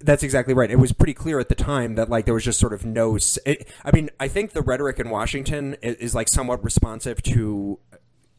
[0.00, 0.70] That's exactly right.
[0.70, 3.18] It was pretty clear at the time that like there was just sort of no.
[3.44, 7.80] It, I mean, I think the rhetoric in Washington is, is like somewhat responsive to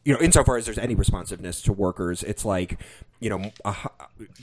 [0.04, 2.80] you know, insofar as there's any responsiveness to workers, it's like,
[3.20, 3.74] you know, uh,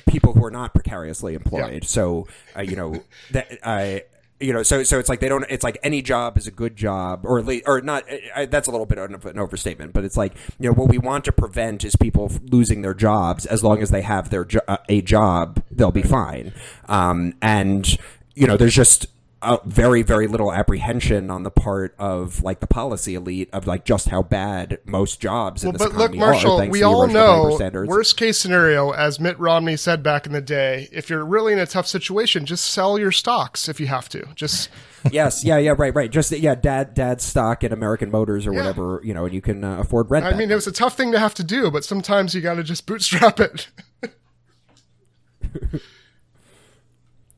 [0.08, 1.84] people who are not precariously employed.
[1.84, 1.88] Yeah.
[1.88, 4.04] So, uh, you know, that I.
[4.40, 5.44] you know, so so it's like they don't.
[5.50, 8.04] It's like any job is a good job, or at least, or not.
[8.36, 11.00] I, that's a little bit of an overstatement, but it's like you know what we
[11.00, 13.48] want to prevent is people losing their jobs.
[13.48, 16.54] As long as they have their jo- uh, a job, they'll be fine.
[16.88, 17.98] Um, and
[18.36, 19.08] you know, there's just
[19.42, 23.86] uh, very very little apprehension on the part of like the policy elite of like
[23.86, 27.58] just how bad most jobs well, in this but look marshall are, we all know
[27.86, 31.60] worst case scenario as mitt romney said back in the day if you're really in
[31.60, 34.26] a tough situation just sell your stocks if you have to.
[34.36, 34.70] Just
[35.12, 36.12] yes yeah yeah right right.
[36.12, 38.60] Just yeah dad dad's stock in american motors or yeah.
[38.60, 40.98] whatever you know and you can uh, afford rent i mean it was a tough
[40.98, 43.68] thing to have to do but sometimes you got to just bootstrap it.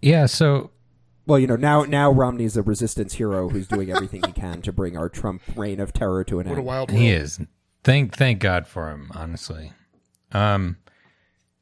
[0.02, 0.72] Yeah so
[1.30, 4.74] well, you know, now now Romney's a resistance hero who's doing everything he can to
[4.74, 6.60] bring our Trump reign of terror to an what end.
[6.60, 7.00] A wild world.
[7.00, 7.40] He is.
[7.84, 9.72] Thank thank God for him, honestly.
[10.32, 10.78] Um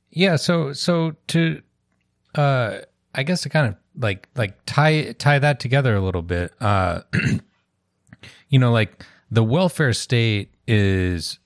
[0.10, 1.62] yeah, so so to
[2.34, 2.78] uh
[3.14, 6.54] I guess to kind of like like tie tie that together a little bit.
[6.62, 7.02] Uh
[8.48, 11.40] you know, like the welfare state is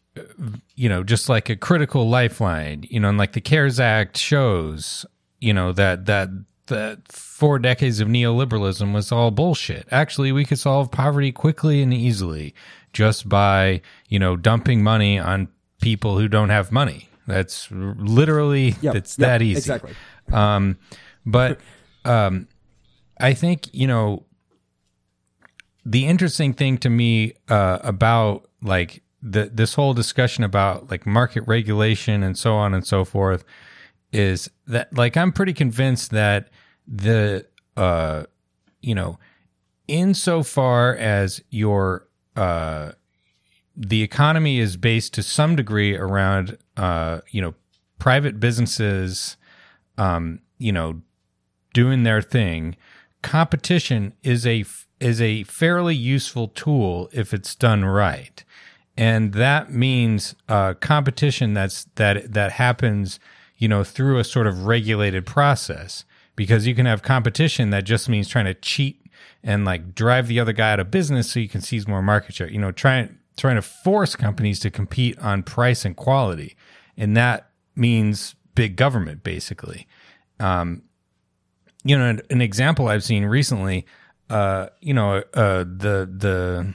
[0.76, 5.08] you know, just like a critical lifeline, you know, and like the CARES Act shows,
[5.40, 6.30] you know, that that
[6.72, 9.88] that four decades of neoliberalism was all bullshit.
[9.92, 12.54] Actually, we could solve poverty quickly and easily
[12.94, 15.48] just by, you know, dumping money on
[15.82, 17.10] people who don't have money.
[17.28, 19.60] That's literally yep, it's yep, that easy.
[19.60, 19.94] Exactly.
[20.32, 20.78] Um,
[21.26, 21.60] but
[22.06, 22.48] um,
[23.20, 24.26] I think you know
[25.86, 31.44] the interesting thing to me uh, about like the this whole discussion about like market
[31.48, 33.44] regulation and so on and so forth
[34.12, 36.50] is that like I'm pretty convinced that
[36.88, 37.46] the
[37.78, 38.24] uh
[38.82, 39.18] you know
[39.88, 42.92] insofar as your uh
[43.76, 47.54] the economy is based to some degree around uh you know
[48.00, 49.38] private businesses
[49.98, 51.02] um you know
[51.74, 52.76] doing their thing
[53.22, 54.66] competition is a
[55.00, 58.44] is a fairly useful tool if it's done right.
[58.98, 63.20] And that means uh competition that's that that happens
[63.58, 66.04] you know through a sort of regulated process
[66.42, 69.06] because you can have competition that just means trying to cheat
[69.44, 72.34] and like drive the other guy out of business so you can seize more market
[72.34, 72.50] share.
[72.50, 76.58] You know, trying trying to force companies to compete on price and quality,
[76.98, 79.88] and that means big government basically.
[80.40, 80.82] Um,
[81.84, 83.86] you know, an, an, example I've seen recently,
[84.32, 86.74] uh, you know, uh, the the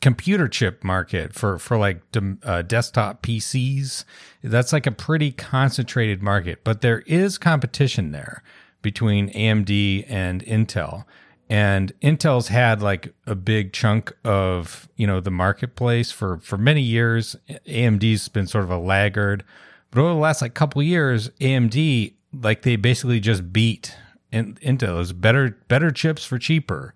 [0.00, 2.00] computer chip market for for like
[2.44, 4.06] uh, desktop PCs.
[4.42, 8.42] That's like a pretty concentrated market, but there is competition there
[8.82, 11.04] between AMD and Intel.
[11.48, 16.82] and Intel's had like a big chunk of you know the marketplace for for many
[16.82, 17.36] years.
[17.66, 19.44] AMD's been sort of a laggard,
[19.90, 23.94] but over the last like couple years, AMD like they basically just beat
[24.32, 25.00] Intel.
[25.00, 26.94] It's better better chips for cheaper,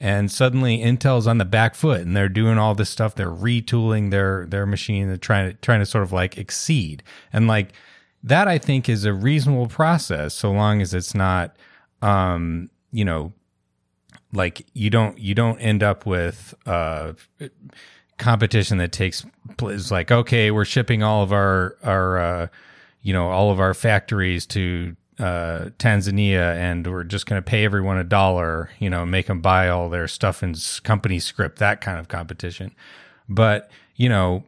[0.00, 3.14] and suddenly Intel's on the back foot, and they're doing all this stuff.
[3.14, 5.08] They're retooling their their machine.
[5.08, 7.72] They're trying to trying to sort of like exceed, and like
[8.22, 11.56] that I think is a reasonable process so long as it's not
[12.02, 13.32] um you know
[14.32, 17.12] like you don't you don't end up with uh
[18.18, 19.24] competition that takes
[19.56, 22.46] place like okay we're shipping all of our our uh
[23.02, 27.64] you know all of our factories to uh Tanzania and we're just going to pay
[27.64, 31.80] everyone a dollar you know make them buy all their stuff in company script that
[31.80, 32.74] kind of competition.
[33.28, 34.44] But you know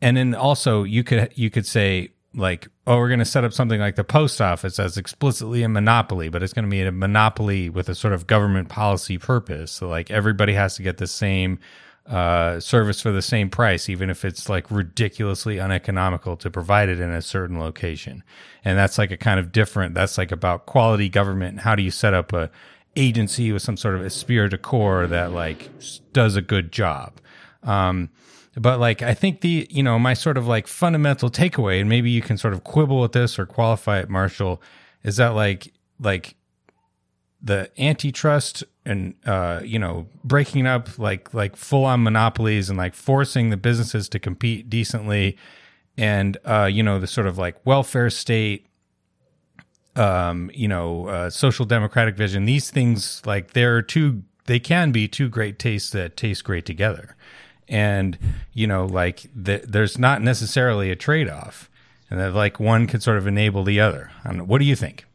[0.00, 3.52] and then also you could you could say like, oh, we're going to set up
[3.52, 6.92] something like the post office as explicitly a monopoly, but it's going to be a
[6.92, 9.70] monopoly with a sort of government policy purpose.
[9.72, 11.58] So, like, everybody has to get the same
[12.06, 17.00] uh, service for the same price, even if it's like ridiculously uneconomical to provide it
[17.00, 18.24] in a certain location.
[18.64, 21.60] And that's like a kind of different, that's like about quality government.
[21.60, 22.50] How do you set up a
[22.96, 25.70] agency with some sort of esprit de corps that like
[26.12, 27.20] does a good job?
[27.62, 28.10] Um,
[28.56, 32.10] but like I think the you know my sort of like fundamental takeaway, and maybe
[32.10, 34.60] you can sort of quibble with this or qualify it, Marshall,
[35.02, 36.36] is that like like
[37.42, 42.94] the antitrust and uh you know breaking up like like full on monopolies and like
[42.94, 45.36] forcing the businesses to compete decently
[45.96, 48.66] and uh you know the sort of like welfare state
[49.96, 55.08] um you know uh social democratic vision these things like they're two they can be
[55.08, 57.16] two great tastes that taste great together
[57.68, 58.18] and
[58.52, 61.68] you know like the, there's not necessarily a trade-off.
[62.10, 64.10] And that like one could sort of enable the other.
[64.24, 65.06] What do you think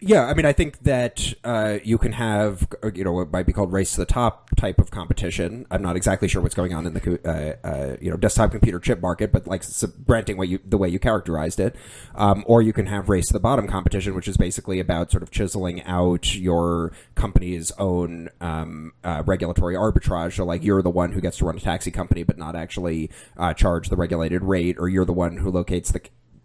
[0.00, 3.52] yeah, I mean, I think that uh, you can have, you know, what might be
[3.52, 5.66] called race to the top type of competition.
[5.70, 8.78] I'm not exactly sure what's going on in the, uh, uh, you know, desktop computer
[8.78, 9.62] chip market, but like
[9.98, 11.76] branding what you the way you characterized it,
[12.14, 15.22] um, or you can have race to the bottom competition, which is basically about sort
[15.22, 20.34] of chiseling out your company's own um, uh, regulatory arbitrage.
[20.34, 23.10] So, like, you're the one who gets to run a taxi company, but not actually
[23.36, 26.00] uh, charge the regulated rate, or you're the one who locates the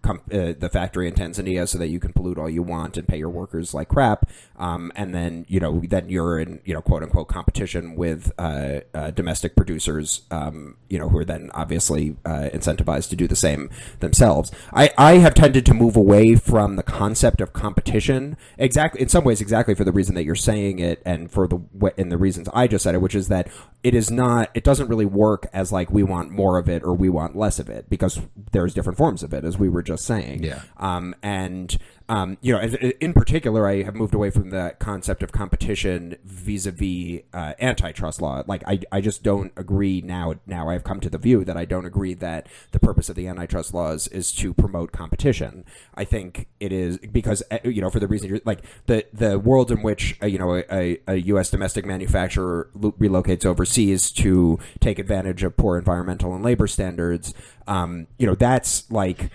[0.05, 3.07] com- uh, the factory in Tanzania so that you can pollute all you want and
[3.07, 4.29] pay your workers like crap.
[4.57, 8.81] Um, and then you know then you're in you know quote unquote competition with uh,
[8.93, 10.21] uh, domestic producers.
[10.31, 14.51] Um, you know who are then obviously uh, incentivized to do the same themselves.
[14.71, 19.23] I I have tended to move away from the concept of competition exactly in some
[19.23, 21.59] ways exactly for the reason that you're saying it and for the
[21.97, 23.49] in the reasons I just said it, which is that
[23.83, 26.93] it is not it doesn't really work as like we want more of it or
[26.93, 29.94] we want less of it because there's different forms of it as we were just
[29.95, 30.43] just saying.
[30.43, 30.61] Yeah.
[30.77, 31.77] Um, and
[32.07, 37.21] um, you know, in particular, I have moved away from the concept of competition vis-a-vis
[37.33, 38.43] uh, antitrust law.
[38.45, 40.35] Like, I, I just don't agree now.
[40.45, 43.27] Now I've come to the view that I don't agree that the purpose of the
[43.27, 45.65] antitrust laws is to promote competition.
[45.95, 49.39] I think it is because uh, you know, for the reason you're like the the
[49.39, 51.49] world in which uh, you know a, a, U.S.
[51.49, 57.33] domestic manufacturer relocates overseas to take advantage of poor environmental and labor standards.
[57.67, 59.31] Um, you know, that's like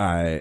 [0.00, 0.40] uh,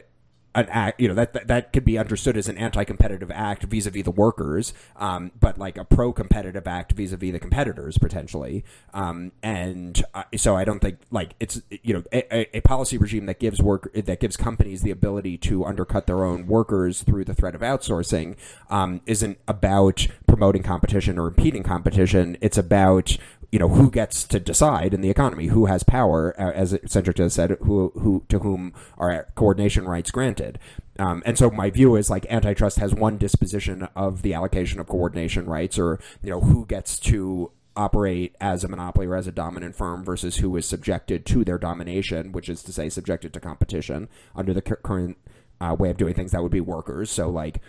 [0.56, 4.04] an act, you know, that, that, that could be understood as an anti-competitive act vis-a-vis
[4.04, 8.64] the workers, um, but like a pro-competitive act vis-a-vis the competitors potentially.
[8.94, 13.28] Um, and uh, so I don't think like it's you know a, a, policy regime
[13.28, 17.36] that gives work that gives companies the ability to undercut their own workers through the
[17.36, 18.36] threat of outsourcing
[18.70, 22.38] um, isn't about promoting competition or impeding competition.
[22.42, 23.18] It's about
[23.52, 27.24] you know who gets to decide in the economy, who has power, uh, as Sanjukta
[27.24, 30.60] has said, who who to whom are coordination rights granted.
[31.00, 34.88] Um, and so my view is like antitrust has one disposition of the allocation of
[34.88, 39.32] coordination rights, or you know who gets to operate as a monopoly or as a
[39.32, 43.40] dominant firm versus who is subjected to their domination, which is to say subjected to
[43.40, 45.18] competition under the current
[45.62, 46.32] uh, way of doing things.
[46.32, 47.10] That would be workers.
[47.10, 47.62] So like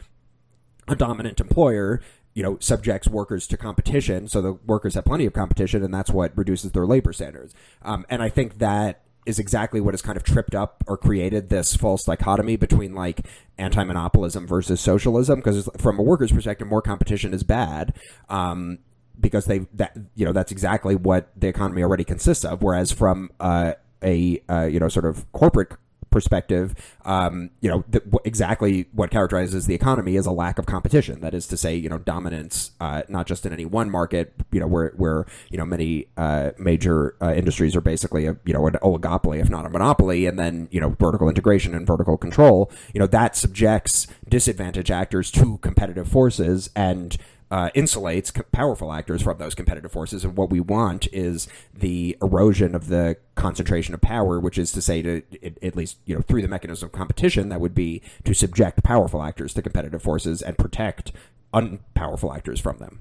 [0.89, 2.01] a dominant employer
[2.41, 6.09] you know, subjects workers to competition, so the workers have plenty of competition, and that's
[6.09, 7.55] what reduces their labor standards.
[7.83, 11.51] Um, and I think that is exactly what has kind of tripped up or created
[11.51, 13.27] this false dichotomy between like
[13.59, 15.41] anti-monopolism versus socialism.
[15.41, 17.95] Because from a worker's perspective, more competition is bad.
[18.31, 18.79] Um,
[19.21, 22.63] because they that you know that's exactly what the economy already consists of.
[22.63, 25.75] Whereas from uh, a uh, you know sort of corporate
[26.11, 31.21] perspective, um, you know, the, exactly what characterizes the economy is a lack of competition.
[31.21, 34.61] That is to say, you know, dominance, uh, not just in any one market, you
[34.61, 38.67] know, where where you know many uh, major uh, industries are basically a you know
[38.67, 42.71] an oligopoly, if not a monopoly, and then you know vertical integration and vertical control.
[42.93, 47.17] You know that subjects disadvantaged actors to competitive forces and
[47.51, 50.25] uh, insulates powerful actors from those competitive forces.
[50.25, 54.83] And what we want is the erosion of the concentration of power, which is to
[54.83, 55.23] say, to
[55.63, 59.23] at least you know through the mechanism of competition, that would be to subject powerful
[59.23, 61.13] actors to competitive forces and protect
[61.53, 63.01] unpowerful actors from them.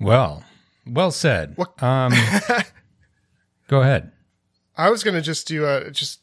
[0.00, 0.44] Well,
[0.86, 1.56] well said.
[1.80, 2.12] Um,
[3.68, 4.12] go ahead.
[4.76, 6.20] I was going to just do a just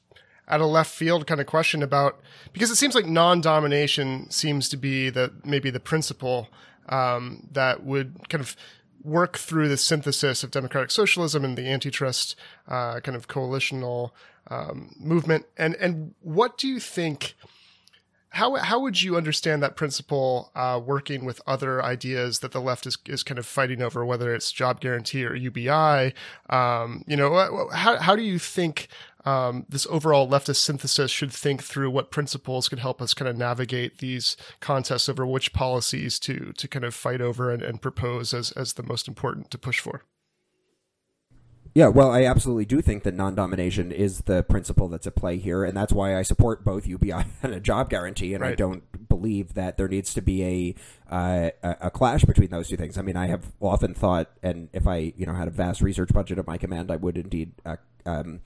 [0.47, 2.19] at a left field kind of question about
[2.53, 6.49] because it seems like non-domination seems to be the maybe the principle
[6.89, 8.55] um, that would kind of
[9.03, 12.35] work through the synthesis of democratic socialism and the antitrust
[12.67, 14.11] uh, kind of coalitional
[14.49, 15.45] um, movement.
[15.57, 17.35] And and what do you think?
[18.29, 22.85] How how would you understand that principle uh, working with other ideas that the left
[22.85, 26.13] is is kind of fighting over, whether it's job guarantee or UBI?
[26.49, 28.89] Um, you know, how how do you think
[29.25, 33.37] um, this overall leftist synthesis should think through what principles could help us kind of
[33.37, 38.33] navigate these contests over which policies to to kind of fight over and, and propose
[38.33, 40.03] as as the most important to push for.
[41.75, 45.65] Yeah, well, I absolutely do think that non-domination is the principle that's at play here,
[45.65, 48.33] and that's why I support both UBI and a job guarantee.
[48.33, 48.53] And right.
[48.53, 50.75] I don't believe that there needs to be
[51.11, 52.97] a, uh, a clash between those two things.
[52.97, 56.13] I mean, I have often thought, and if I you know had a vast research
[56.13, 58.39] budget at my command, I would indeed uh, um,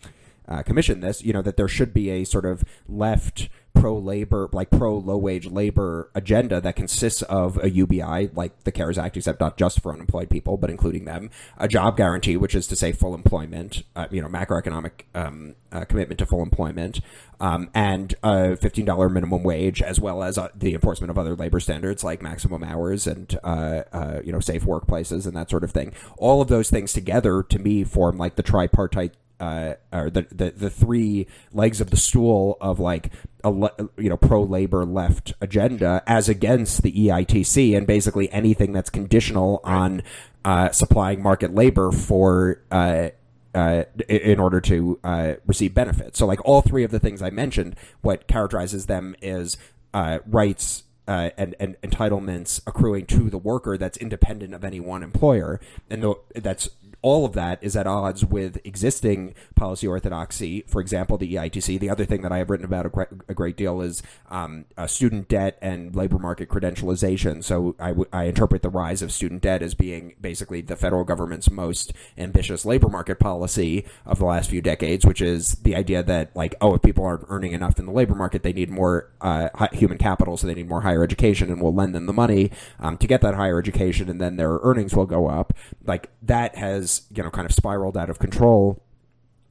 [0.49, 4.49] uh, commission this, you know, that there should be a sort of left pro labor,
[4.51, 9.15] like pro low wage labor agenda that consists of a UBI, like the CARES Act,
[9.15, 12.75] except not just for unemployed people, but including them, a job guarantee, which is to
[12.75, 16.99] say full employment, uh, you know, macroeconomic um, uh, commitment to full employment,
[17.39, 21.59] um, and a $15 minimum wage, as well as uh, the enforcement of other labor
[21.59, 25.71] standards like maximum hours and, uh, uh, you know, safe workplaces and that sort of
[25.71, 25.93] thing.
[26.17, 30.51] All of those things together, to me, form like the tripartite uh, or the, the
[30.51, 33.11] the three legs of the stool of like
[33.43, 33.49] a
[33.97, 39.61] you know pro labor left agenda as against the EITC and basically anything that's conditional
[39.63, 40.01] on
[40.45, 43.09] uh, supplying market labor for uh,
[43.55, 46.19] uh, in order to uh, receive benefits.
[46.19, 49.57] So, like all three of the things I mentioned, what characterizes them is
[49.93, 50.83] uh, rights.
[51.07, 55.59] Uh, and, and, entitlements accruing to the worker that's independent of any one employer,
[55.89, 56.69] and the, that's
[57.01, 60.63] all of that is at odds with existing policy orthodoxy.
[60.67, 61.79] For example, the EITC.
[61.79, 64.65] The other thing that I have written about a, great, a great deal is um,
[64.77, 67.43] uh, student debt and labor market credentialization.
[67.43, 71.03] So I, w- I interpret the rise of student debt as being basically the federal
[71.03, 76.03] government's most ambitious labor market policy of the last few decades, which is the idea
[76.03, 79.09] that like, oh, if people aren't earning enough in the labor market, they need more
[79.21, 82.51] uh, human capital, so they need more higher education, and we'll lend them the money
[82.79, 85.53] um, to get that higher education, and then their earnings will go up.
[85.85, 88.83] Like that has has you know kind of spiraled out of control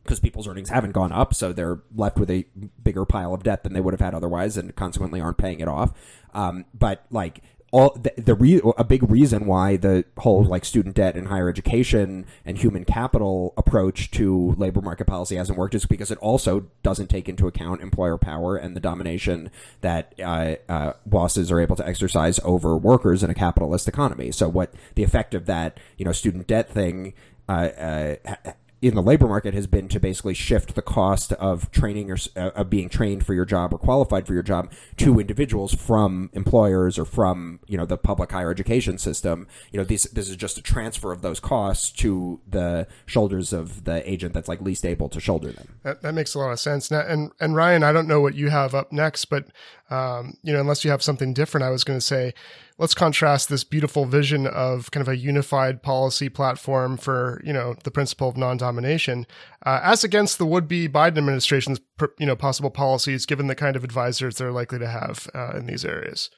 [0.03, 2.47] because people's earnings haven't gone up, so they're left with a
[2.82, 5.68] bigger pile of debt than they would have had otherwise, and consequently aren't paying it
[5.68, 5.93] off.
[6.32, 10.94] Um, but like all the, the re- a big reason why the whole like student
[10.94, 15.84] debt and higher education and human capital approach to labor market policy hasn't worked is
[15.84, 19.50] because it also doesn't take into account employer power and the domination
[19.82, 24.32] that uh, uh, bosses are able to exercise over workers in a capitalist economy.
[24.32, 27.12] So what the effect of that you know student debt thing
[27.48, 28.16] uh, uh
[28.80, 32.50] in the labor market has been to basically shift the cost of training or uh,
[32.54, 36.98] of being trained for your job or qualified for your job to individuals from employers
[36.98, 39.46] or from you know the public higher education system.
[39.72, 43.84] You know, this this is just a transfer of those costs to the shoulders of
[43.84, 45.78] the agent that's like least able to shoulder them.
[45.82, 46.90] That, that makes a lot of sense.
[46.90, 49.46] Now, and and Ryan, I don't know what you have up next, but
[49.91, 52.34] um, you know, unless you have something different, I was going to say
[52.76, 57.74] let's contrast this beautiful vision of kind of a unified policy platform for you know
[57.84, 59.26] the principle of non-domination
[59.66, 61.80] uh, as against the would-be Biden administration's
[62.18, 65.66] you know possible policies, given the kind of advisors they're likely to have uh, in
[65.66, 66.30] these areas.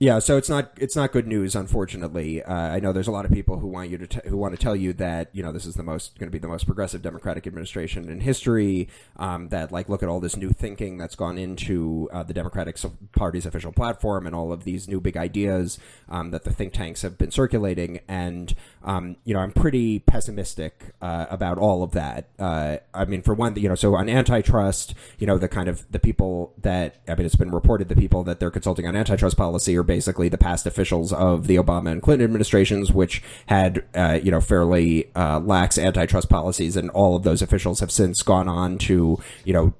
[0.00, 2.42] Yeah, so it's not it's not good news, unfortunately.
[2.42, 4.52] Uh, I know there's a lot of people who want you to t- who want
[4.52, 6.66] to tell you that you know this is the most going to be the most
[6.66, 8.88] progressive Democratic administration in history.
[9.16, 12.76] Um, that like look at all this new thinking that's gone into uh, the Democratic
[13.14, 15.78] Party's official platform and all of these new big ideas
[16.08, 18.00] um, that the think tanks have been circulating.
[18.08, 22.30] And um, you know, I'm pretty pessimistic uh, about all of that.
[22.36, 25.86] Uh, I mean, for one, you know, so on antitrust, you know, the kind of
[25.92, 29.36] the people that I mean, it's been reported the people that they're consulting on antitrust
[29.36, 33.84] policy are are basically the past officials of the Obama and Clinton administrations, which had
[33.94, 38.22] uh, you know fairly uh, lax antitrust policies, and all of those officials have since
[38.22, 39.74] gone on to you know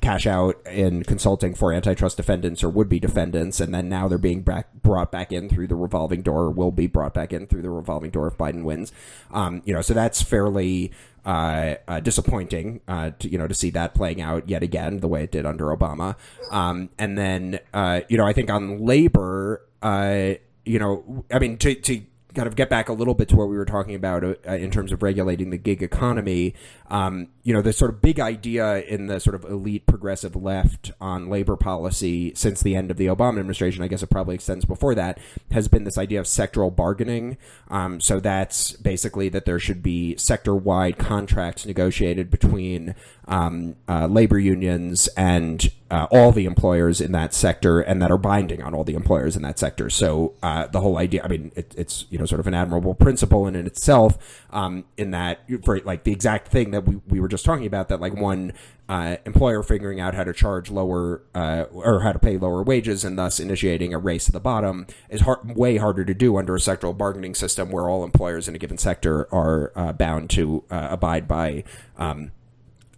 [0.00, 4.16] cash out in consulting for antitrust defendants or would be defendants, and then now they're
[4.16, 7.46] being back, brought back in through the revolving door, or will be brought back in
[7.46, 8.92] through the revolving door if Biden wins.
[9.32, 10.92] Um, you know, so that's fairly
[11.26, 15.08] uh, uh, disappointing, uh, to, you know, to see that playing out yet again the
[15.08, 16.16] way it did under Obama.
[16.50, 20.34] Um, and then, uh, you know, I think on labor, uh,
[20.64, 22.02] you know, I mean, to, to
[22.34, 24.70] kind of get back a little bit to what we were talking about uh, in
[24.70, 26.54] terms of regulating the gig economy,
[26.88, 30.92] um, you know, the sort of big idea in the sort of elite progressive left
[31.00, 34.64] on labor policy since the end of the Obama administration, I guess it probably extends
[34.64, 35.18] before that,
[35.50, 37.36] has been this idea of sectoral bargaining.
[37.68, 42.94] Um, so that's basically that there should be sector wide contracts negotiated between
[43.26, 48.18] um, uh, labor unions and uh, all the employers in that sector and that are
[48.18, 49.88] binding on all the employers in that sector.
[49.88, 52.94] So uh, the whole idea, I mean, it, it's you know sort of an admirable
[52.94, 54.44] principle in, in itself.
[54.50, 57.88] Um, in that, for like the exact thing that we, we were just talking about,
[57.88, 58.52] that like one
[58.88, 63.04] uh, employer figuring out how to charge lower uh, or how to pay lower wages
[63.04, 66.54] and thus initiating a race to the bottom is hard, way harder to do under
[66.54, 70.64] a sectoral bargaining system where all employers in a given sector are uh, bound to
[70.70, 71.64] uh, abide by.
[71.96, 72.32] Um,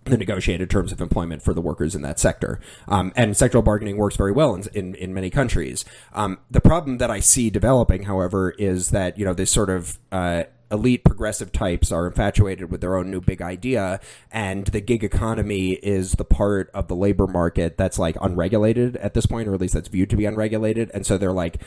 [0.05, 2.59] the negotiated terms of employment for the workers in that sector.
[2.89, 5.85] Um, and sectoral bargaining works very well in, in, in many countries.
[6.15, 9.99] Um, the problem that I see developing, however, is that, you know, this sort of,
[10.11, 14.01] uh, elite progressive types are infatuated with their own new big idea
[14.31, 19.15] and the gig economy is the part of the labor market that's like unregulated at
[19.15, 21.61] this point or at least that's viewed to be unregulated and so they're like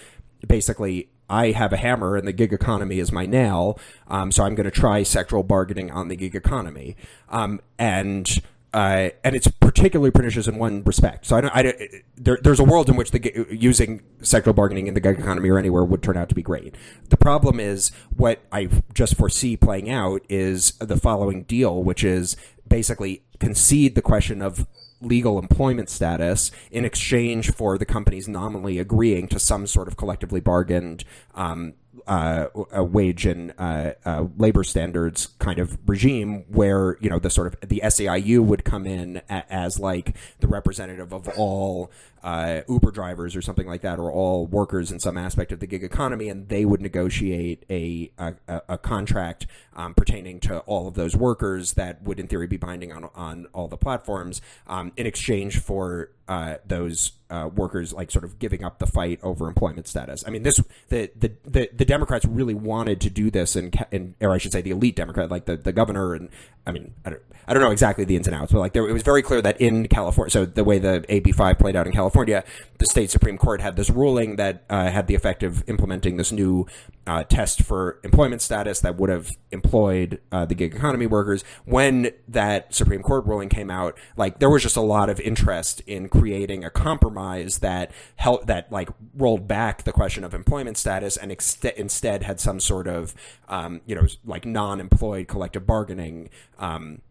[0.47, 4.55] basically I have a hammer and the gig economy is my nail, um, so I'm
[4.55, 6.95] going to try sectoral bargaining on the gig economy.
[7.29, 8.41] Um, and
[8.73, 11.25] uh, and it's particularly pernicious in one respect.
[11.25, 14.95] So I, don't, I there, there's a world in which the using sectoral bargaining in
[14.95, 16.75] the gig economy or anywhere would turn out to be great.
[17.09, 22.35] The problem is what I just foresee playing out is the following deal, which is
[22.67, 24.65] basically concede the question of
[25.01, 30.39] legal employment status in exchange for the companies nominally agreeing to some sort of collectively
[30.39, 31.03] bargained
[31.35, 31.73] um,
[32.07, 37.29] uh, a wage and uh, uh, labor standards kind of regime where you know the
[37.29, 41.91] sort of the SEIU would come in as like the representative of all
[42.23, 45.67] uh, Uber drivers or something like that, or all workers in some aspect of the
[45.67, 48.33] gig economy, and they would negotiate a a,
[48.69, 49.45] a contract
[49.75, 53.47] um, pertaining to all of those workers that would, in theory, be binding on on
[53.53, 58.63] all the platforms um, in exchange for uh, those uh, workers like sort of giving
[58.63, 60.23] up the fight over employment status.
[60.25, 64.15] I mean, this the the the, the Democrats really wanted to do this, in, in
[64.21, 66.29] or I should say, the elite Democrat, like the, the governor, and
[66.65, 68.87] I mean, I don't, I don't know exactly the ins and outs, but like there,
[68.87, 71.87] it was very clear that in California, so the way the AB five played out
[71.87, 75.67] in California, the state supreme court had this ruling that uh, had the effect of
[75.67, 76.65] implementing this new
[77.05, 81.43] uh, test for employment status that would have employed uh, the gig economy workers.
[81.65, 85.81] When that Supreme Court ruling came out, like there was just a lot of interest
[85.85, 91.17] in creating a compromise that helped that like rolled back the question of employment status
[91.17, 93.13] and ex- instead had some sort of
[93.49, 96.29] um, you know like non-employed collective bargaining.
[96.57, 97.01] Um,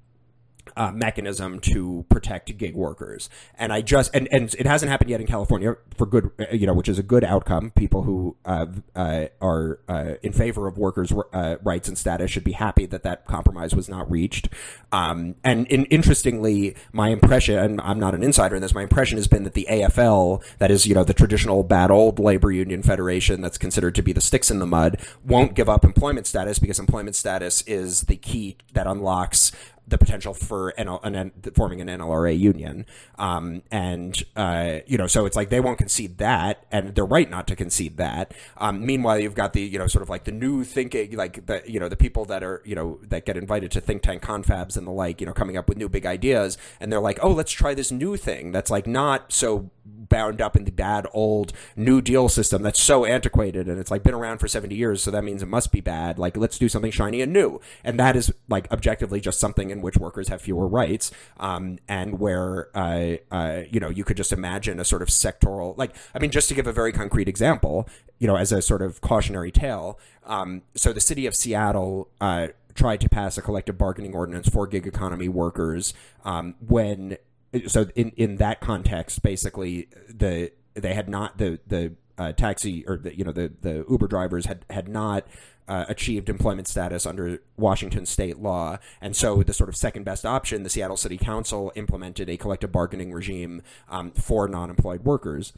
[0.77, 3.29] uh, mechanism to protect gig workers.
[3.57, 6.66] And I just and, and it hasn't happened yet in California for good, uh, you
[6.66, 7.70] know, which is a good outcome.
[7.70, 12.45] People who uh, uh, are uh, in favor of workers' uh, rights and status should
[12.45, 14.49] be happy that that compromise was not reached.
[14.91, 19.18] Um, and in, interestingly, my impression, and I'm not an insider in this, my impression
[19.18, 22.83] has been that the AFL, that is, you know, the traditional bad old labor union
[22.83, 26.59] federation that's considered to be the sticks in the mud, won't give up employment status
[26.59, 29.53] because employment status is the key that unlocks
[29.87, 32.87] the potential for NL, an, forming an NLRA union.
[33.18, 37.28] Um, and, uh, you know, so it's like they won't concede that, and they're right
[37.28, 38.33] not to concede that.
[38.59, 41.62] Um, meanwhile, you've got the, you know, sort of like the new thinking, like the,
[41.66, 44.76] you know, the people that are, you know, that get invited to think tank confabs
[44.76, 47.30] and the like, you know, coming up with new big ideas, and they're like, oh,
[47.30, 51.53] let's try this new thing that's like not so bound up in the bad old
[51.76, 55.11] New Deal system that's so antiquated and it's like been around for 70 years, so
[55.11, 56.18] that means it must be bad.
[56.18, 57.61] Like, let's do something shiny and new.
[57.83, 62.18] And that is like objectively just something in which workers have fewer rights, um, and
[62.18, 66.18] where, uh, uh, you know, you could just imagine a sort of sectoral, like, I
[66.18, 69.51] mean, just to give a very concrete example, you know, as a sort of cautionary
[69.51, 69.99] tale.
[70.24, 74.66] Um, so the city of Seattle, uh, tried to pass a collective bargaining ordinance for
[74.66, 75.93] gig economy workers
[76.24, 77.18] um, when
[77.67, 82.97] so in in that context, basically the they had not the the uh, taxi or
[82.97, 85.27] the you know the the Uber drivers had had not.
[85.69, 88.79] Uh, achieved employment status under Washington state law.
[89.01, 92.73] And so, the sort of second best option, the Seattle City Council implemented a collective
[92.73, 95.53] bargaining regime um, for non employed workers.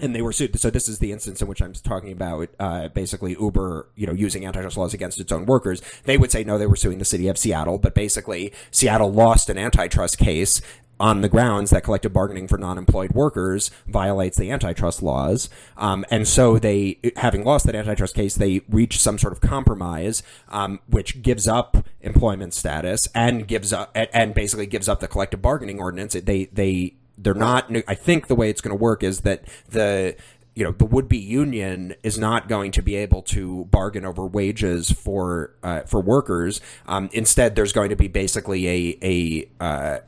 [0.00, 0.58] and they were sued.
[0.60, 2.50] So this is the instance in which I'm talking about.
[2.58, 5.82] Uh, basically, Uber, you know, using antitrust laws against its own workers.
[6.04, 9.50] They would say no, they were suing the city of Seattle, but basically, Seattle lost
[9.50, 10.60] an antitrust case
[11.00, 15.48] on the grounds that collective bargaining for non-employed workers violates the antitrust laws.
[15.76, 20.22] Um, and so they, having lost that antitrust case, they reach some sort of compromise,
[20.48, 25.42] um, which gives up employment status and gives up, and basically gives up the collective
[25.42, 26.14] bargaining ordinance.
[26.14, 30.16] They, they, they're not, I think the way it's going to work is that the,
[30.54, 34.26] you know the would be union is not going to be able to bargain over
[34.26, 36.60] wages for uh, for workers.
[36.86, 39.98] Um, instead, there's going to be basically a a uh,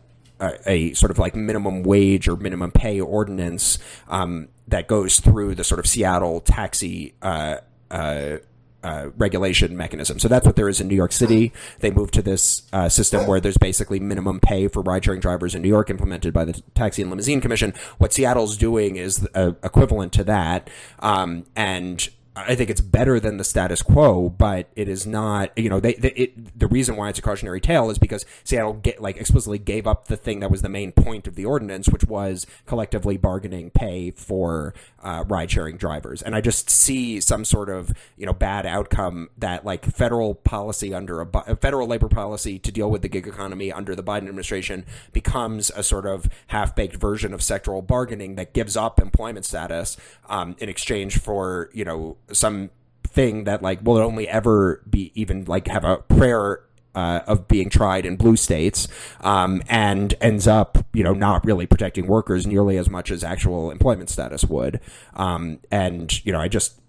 [0.67, 5.65] a, sort of like minimum wage or minimum pay ordinance um, that goes through the
[5.65, 7.15] sort of Seattle taxi.
[7.23, 7.57] Uh,
[7.91, 8.39] uh,
[8.83, 10.19] uh, regulation mechanism.
[10.19, 11.53] So that's what there is in New York City.
[11.81, 15.55] They moved to this uh, system where there's basically minimum pay for ride sharing drivers
[15.55, 17.75] in New York, implemented by the Taxi and Limousine Commission.
[17.99, 22.09] What Seattle's doing is uh, equivalent to that, um, and
[22.47, 25.57] I think it's better than the status quo, but it is not.
[25.57, 28.75] You know, they, they it, the reason why it's a cautionary tale is because Seattle
[28.75, 31.89] get, like explicitly gave up the thing that was the main point of the ordinance,
[31.89, 36.23] which was collectively bargaining pay for uh, ride sharing drivers.
[36.23, 40.93] And I just see some sort of you know bad outcome that like federal policy
[40.95, 44.85] under a, federal labor policy to deal with the gig economy under the Biden administration
[45.13, 49.97] becomes a sort of half baked version of sectoral bargaining that gives up employment status
[50.29, 52.71] um, in exchange for you know some
[53.05, 56.61] thing that like will only ever be even like have a prayer
[56.95, 58.89] uh, of being tried in blue states,
[59.21, 63.71] um, and ends up, you know, not really protecting workers nearly as much as actual
[63.71, 64.81] employment status would.
[65.15, 66.81] Um, and you know, I just,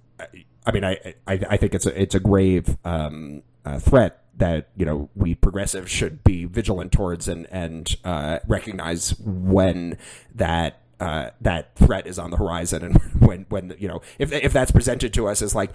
[0.66, 4.70] I mean, I, I, I think it's a, it's a grave um, uh, threat that
[4.76, 9.98] you know we progressives should be vigilant towards and and uh, recognize when
[10.34, 14.54] that uh, that threat is on the horizon, and when when you know if if
[14.54, 15.72] that's presented to us as like.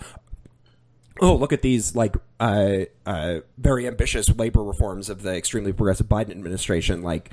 [1.18, 6.08] Oh, look at these like uh, uh, very ambitious labor reforms of the extremely progressive
[6.08, 7.00] Biden administration.
[7.00, 7.30] Like,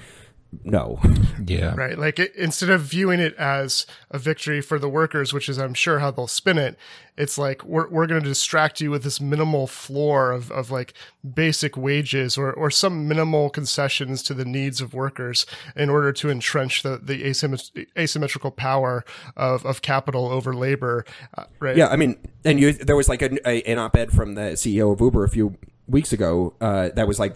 [0.64, 1.00] no.
[1.46, 1.76] Yeah.
[1.76, 1.98] Right.
[1.98, 5.74] Like it, instead of viewing it as a victory for the workers, which is I'm
[5.74, 6.78] sure how they'll spin it,
[7.18, 10.94] it's like we're we're going to distract you with this minimal floor of of like
[11.34, 16.30] basic wages or or some minimal concessions to the needs of workers in order to
[16.30, 19.04] entrench the the asymmet- asymmetrical power
[19.36, 21.04] of of capital over labor.
[21.38, 21.76] Uh, right.
[21.76, 24.94] Yeah, I mean, and you there was like a, a, an op-ed from the CEO
[24.94, 25.58] of Uber a few
[25.88, 27.36] weeks ago uh, that was like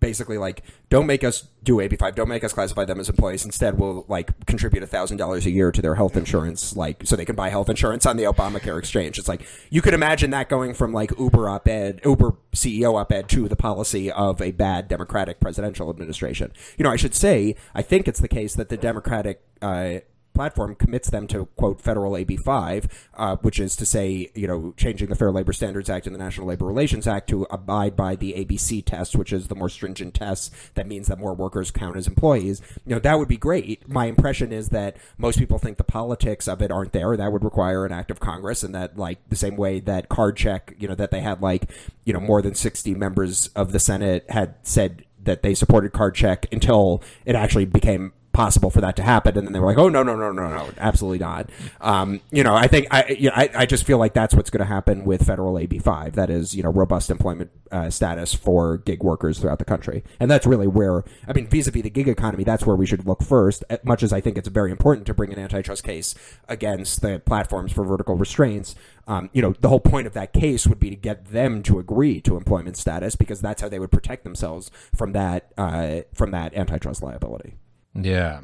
[0.00, 3.44] basically like don't make us do AB5, don't make us classify them as employees.
[3.44, 7.16] Instead, we'll like contribute a thousand dollars a year to their health insurance, like so
[7.16, 9.18] they can buy health insurance on the Obamacare exchange.
[9.18, 13.48] It's like you could imagine that going from like Uber op-ed, Uber CEO op-ed to
[13.48, 16.52] the policy of a bad Democratic presidential administration.
[16.78, 20.00] You know, I should say, I think it's the case that the Democratic uh,
[20.36, 24.74] platform commits them to quote federal AB five, uh, which is to say, you know,
[24.76, 28.14] changing the Fair Labor Standards Act and the National Labor Relations Act to abide by
[28.14, 31.96] the ABC test, which is the more stringent test that means that more workers count
[31.96, 32.60] as employees.
[32.84, 33.88] You know, that would be great.
[33.88, 37.16] My impression is that most people think the politics of it aren't there.
[37.16, 40.36] That would require an act of Congress, and that like the same way that card
[40.36, 41.70] check, you know, that they had like
[42.04, 46.14] you know more than sixty members of the Senate had said that they supported card
[46.14, 49.38] check until it actually became possible for that to happen.
[49.38, 51.48] And then they were like, oh, no, no, no, no, no, absolutely not.
[51.80, 54.50] Um, you know, I think, I, you know, I, I just feel like that's what's
[54.50, 56.12] going to happen with federal AB5.
[56.12, 60.04] That is, you know, robust employment uh, status for gig workers throughout the country.
[60.20, 62.84] And that's really where, I mean, vis a vis the gig economy, that's where we
[62.84, 66.14] should look first, much as I think it's very important to bring an antitrust case
[66.46, 68.74] against the platforms for vertical restraints.
[69.08, 71.78] Um, you know, the whole point of that case would be to get them to
[71.78, 76.32] agree to employment status because that's how they would protect themselves from that uh, from
[76.32, 77.54] that antitrust liability.
[77.98, 78.40] Yeah.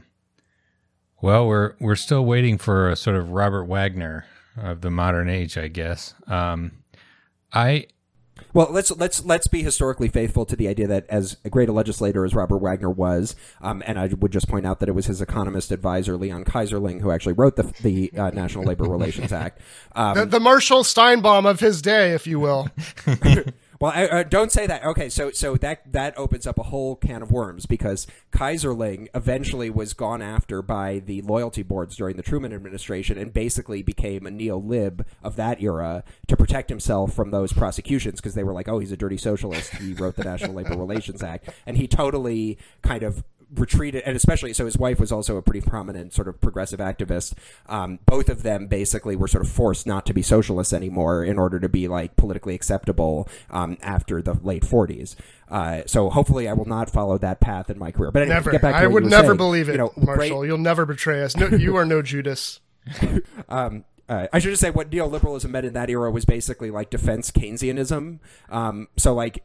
[1.21, 4.27] Well, we're we're still waiting for a sort of Robert Wagner
[4.57, 6.15] of the modern age, I guess.
[6.27, 6.73] Um,
[7.53, 7.87] I
[8.55, 12.25] well, let's let's let's be historically faithful to the idea that as great a legislator
[12.25, 15.23] as Robert Wagner was, um, and I would just point out that it was his
[15.23, 19.61] economist advisor Leon Keyserling who actually wrote the the uh, National Labor Relations Act.
[19.95, 22.69] Um, the, the Marshall Steinbaum of his day, if you will.
[23.83, 24.85] Well, I, uh, don't say that.
[24.85, 29.71] Okay, so so that that opens up a whole can of worms because Keyserling eventually
[29.71, 34.31] was gone after by the loyalty boards during the Truman administration and basically became a
[34.31, 38.79] neo-lib of that era to protect himself from those prosecutions because they were like, "Oh,
[38.79, 39.75] he's a dirty socialist.
[39.75, 44.53] He wrote the National Labor Relations Act," and he totally kind of retreated, and especially
[44.53, 47.35] so his wife was also a pretty prominent sort of progressive activist.
[47.67, 51.39] Um, both of them basically were sort of forced not to be socialists anymore in
[51.39, 55.17] order to be like politically acceptable um, after the late 40s.
[55.49, 58.11] Uh, so hopefully, I will not follow that path in my career.
[58.11, 58.51] But anyway, never.
[58.53, 59.37] Get back to I would never saying.
[59.37, 60.15] believe it, You know, Marshall.
[60.41, 61.37] great- You'll never betray us.
[61.37, 62.61] No, you are no Judas.
[63.49, 66.91] um, uh, I should just say what neoliberalism meant in that era was basically like
[66.91, 68.19] defense Keynesianism.
[68.51, 69.45] Um, so, like,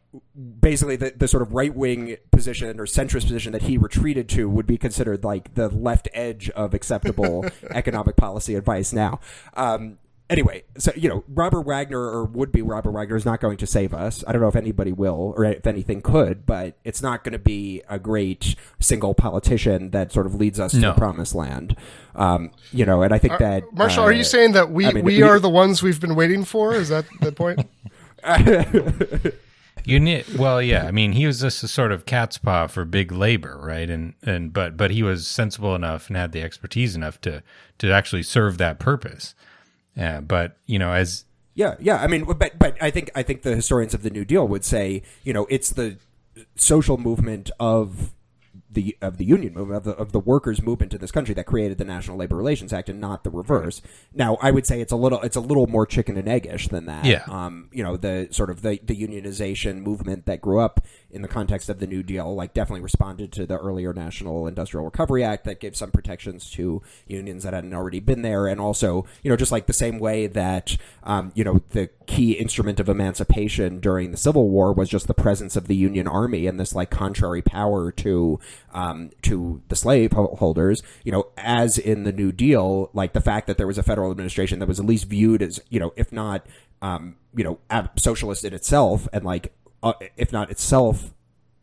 [0.59, 4.49] basically, the, the sort of right wing position or centrist position that he retreated to
[4.49, 9.19] would be considered like the left edge of acceptable economic policy advice now.
[9.55, 13.57] Um, anyway, so you know, Robert Wagner or would be Robert Wagner is not going
[13.57, 14.23] to save us.
[14.27, 17.39] I don't know if anybody will or if anything could, but it's not going to
[17.39, 20.89] be a great single politician that sort of leads us No.
[20.89, 21.75] to the promised land.
[22.15, 24.93] Um, you know, and I think that Marshall, uh, are you saying that we, I
[24.93, 26.73] mean, we we- are the ones we've been waiting for?
[26.73, 27.67] Is that the point?
[29.85, 30.83] You need well, yeah.
[30.85, 33.89] I mean, he was just a sort of cat's paw for big labor, right?
[33.89, 37.41] And and but but he was sensible enough and had the expertise enough to
[37.77, 39.33] to actually serve that purpose.
[39.97, 41.25] Yeah, but you know, as
[41.55, 41.97] Yeah, yeah.
[41.97, 44.63] I mean, but but I think I think the historians of the New Deal would
[44.63, 45.97] say, you know, it's the
[46.55, 48.13] social movement of
[48.69, 51.45] the of the union movement of the of the workers movement in this country that
[51.45, 53.81] created the National Labor Relations Act and not the reverse.
[54.13, 56.85] Now, I would say it's a little it's a little more chicken and eggish than
[56.85, 57.05] that.
[57.05, 57.23] Yeah.
[57.27, 61.27] Um, you know, the sort of the the unionization movement that grew up in the
[61.27, 65.45] context of the New Deal, like definitely responded to the earlier National Industrial Recovery Act
[65.45, 69.37] that gave some protections to unions that hadn't already been there, and also, you know,
[69.37, 74.11] just like the same way that, um, you know, the key instrument of emancipation during
[74.11, 77.41] the Civil War was just the presence of the Union Army and this like contrary
[77.41, 78.39] power to,
[78.73, 80.83] um, to the slave ho- holders.
[81.03, 84.11] You know, as in the New Deal, like the fact that there was a federal
[84.11, 86.45] administration that was at least viewed as, you know, if not,
[86.81, 87.59] um, you know,
[87.95, 91.13] socialist in itself, and like, uh, if not itself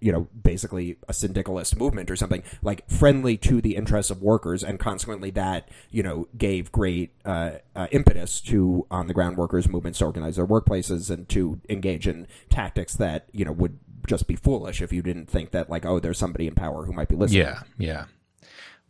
[0.04, 4.62] you know, basically a syndicalist movement or something like friendly to the interests of workers,
[4.62, 9.66] and consequently that you know gave great uh, uh, impetus to on the ground workers
[9.66, 14.26] movements to organize their workplaces and to engage in tactics that you know would just
[14.26, 17.08] be foolish if you didn't think that like oh there's somebody in power who might
[17.08, 17.40] be listening.
[17.40, 18.04] yeah, yeah.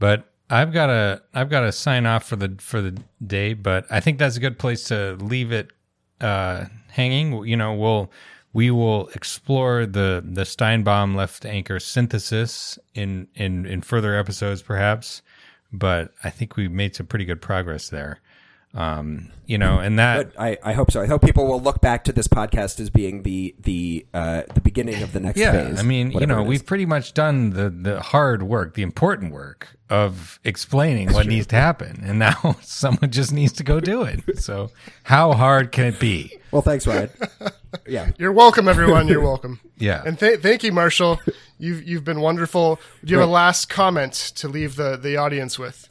[0.00, 3.54] But I've got to I've got to sign off for the for the day.
[3.54, 5.70] But I think that's a good place to leave it
[6.20, 7.46] uh, hanging.
[7.46, 8.10] You know, we'll
[8.54, 15.20] we will explore the the Steinbaum left anchor synthesis in in in further episodes, perhaps.
[15.72, 18.20] But I think we made some pretty good progress there.
[18.74, 21.00] Um, you know, and that But I, I hope so.
[21.00, 24.60] I hope people will look back to this podcast as being the the uh, the
[24.60, 25.78] beginning of the next yeah phase.
[25.78, 29.76] i mean you know we've pretty much done the the hard work the important work
[29.90, 34.22] of explaining what needs to happen and now someone just needs to go do it
[34.38, 34.70] so
[35.04, 37.10] how hard can it be well, thanks, Ryan.
[37.88, 38.12] yeah.
[38.16, 39.08] You're welcome, everyone.
[39.08, 39.58] You're welcome.
[39.76, 40.04] Yeah.
[40.06, 41.20] And th- thank you, Marshall.
[41.58, 42.78] You've you've been wonderful.
[43.04, 45.88] Do you have a last comment to leave the, the audience with?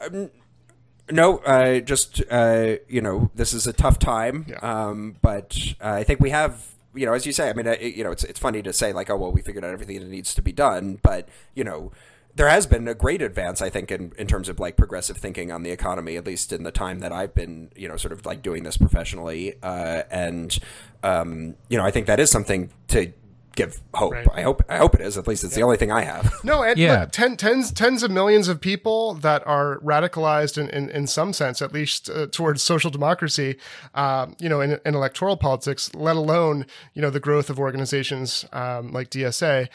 [1.10, 6.02] No, uh, just uh, you know, this is a tough time, um, but uh, I
[6.04, 7.50] think we have, you know, as you say.
[7.50, 9.64] I mean, uh, you know, it's it's funny to say like, oh well, we figured
[9.64, 11.92] out everything that needs to be done, but you know,
[12.34, 15.52] there has been a great advance, I think, in in terms of like progressive thinking
[15.52, 18.24] on the economy, at least in the time that I've been, you know, sort of
[18.24, 20.58] like doing this professionally, uh, and
[21.02, 23.12] um, you know, I think that is something to
[23.56, 24.12] give hope.
[24.12, 24.28] Right.
[24.34, 25.16] I hope I hope it is.
[25.18, 26.32] At least it's the only thing I have.
[26.44, 27.00] No, and Yeah.
[27.00, 31.32] look, ten, tens, tens of millions of people that are radicalized in, in, in some
[31.32, 33.56] sense, at least uh, towards social democracy,
[33.94, 38.44] uh, you know, in, in electoral politics, let alone, you know, the growth of organizations
[38.52, 39.68] um, like DSA.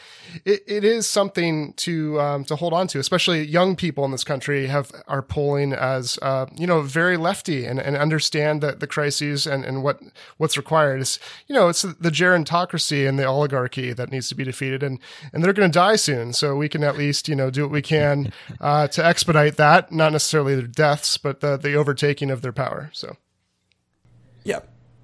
[0.45, 4.23] It, it is something to um, to hold on to, especially young people in this
[4.23, 8.87] country have are polling as, uh, you know, very lefty and, and understand the, the
[8.87, 9.99] crises and, and what
[10.37, 11.01] what's required.
[11.01, 14.99] It's, you know, it's the gerontocracy and the oligarchy that needs to be defeated, and
[15.33, 16.33] and they're going to die soon.
[16.33, 18.31] So we can at least you know do what we can
[18.61, 22.89] uh, to expedite that, not necessarily their deaths, but the the overtaking of their power.
[22.93, 23.17] So
[24.43, 24.59] yeah.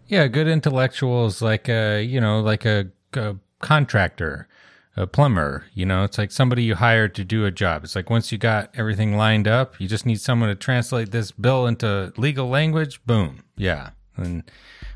[0.07, 4.47] yeah good intellectuals like a you know like a, a contractor
[4.97, 8.09] a plumber you know it's like somebody you hire to do a job it's like
[8.09, 12.13] once you got everything lined up you just need someone to translate this bill into
[12.17, 14.43] legal language boom yeah and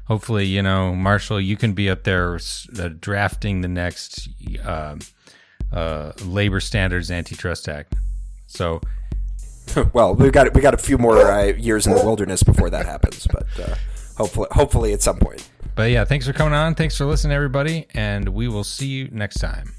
[0.09, 4.27] hopefully you know marshall you can be up there uh, drafting the next
[4.65, 4.97] uh,
[5.71, 7.93] uh, labor standards antitrust act.
[8.47, 8.81] So
[9.93, 12.85] well, we got we got a few more uh, years in the wilderness before that
[12.85, 13.75] happens, but uh,
[14.17, 15.47] hopefully, hopefully at some point.
[15.75, 16.75] but yeah thanks for coming on.
[16.75, 19.73] Thanks for listening everybody and we will see you next time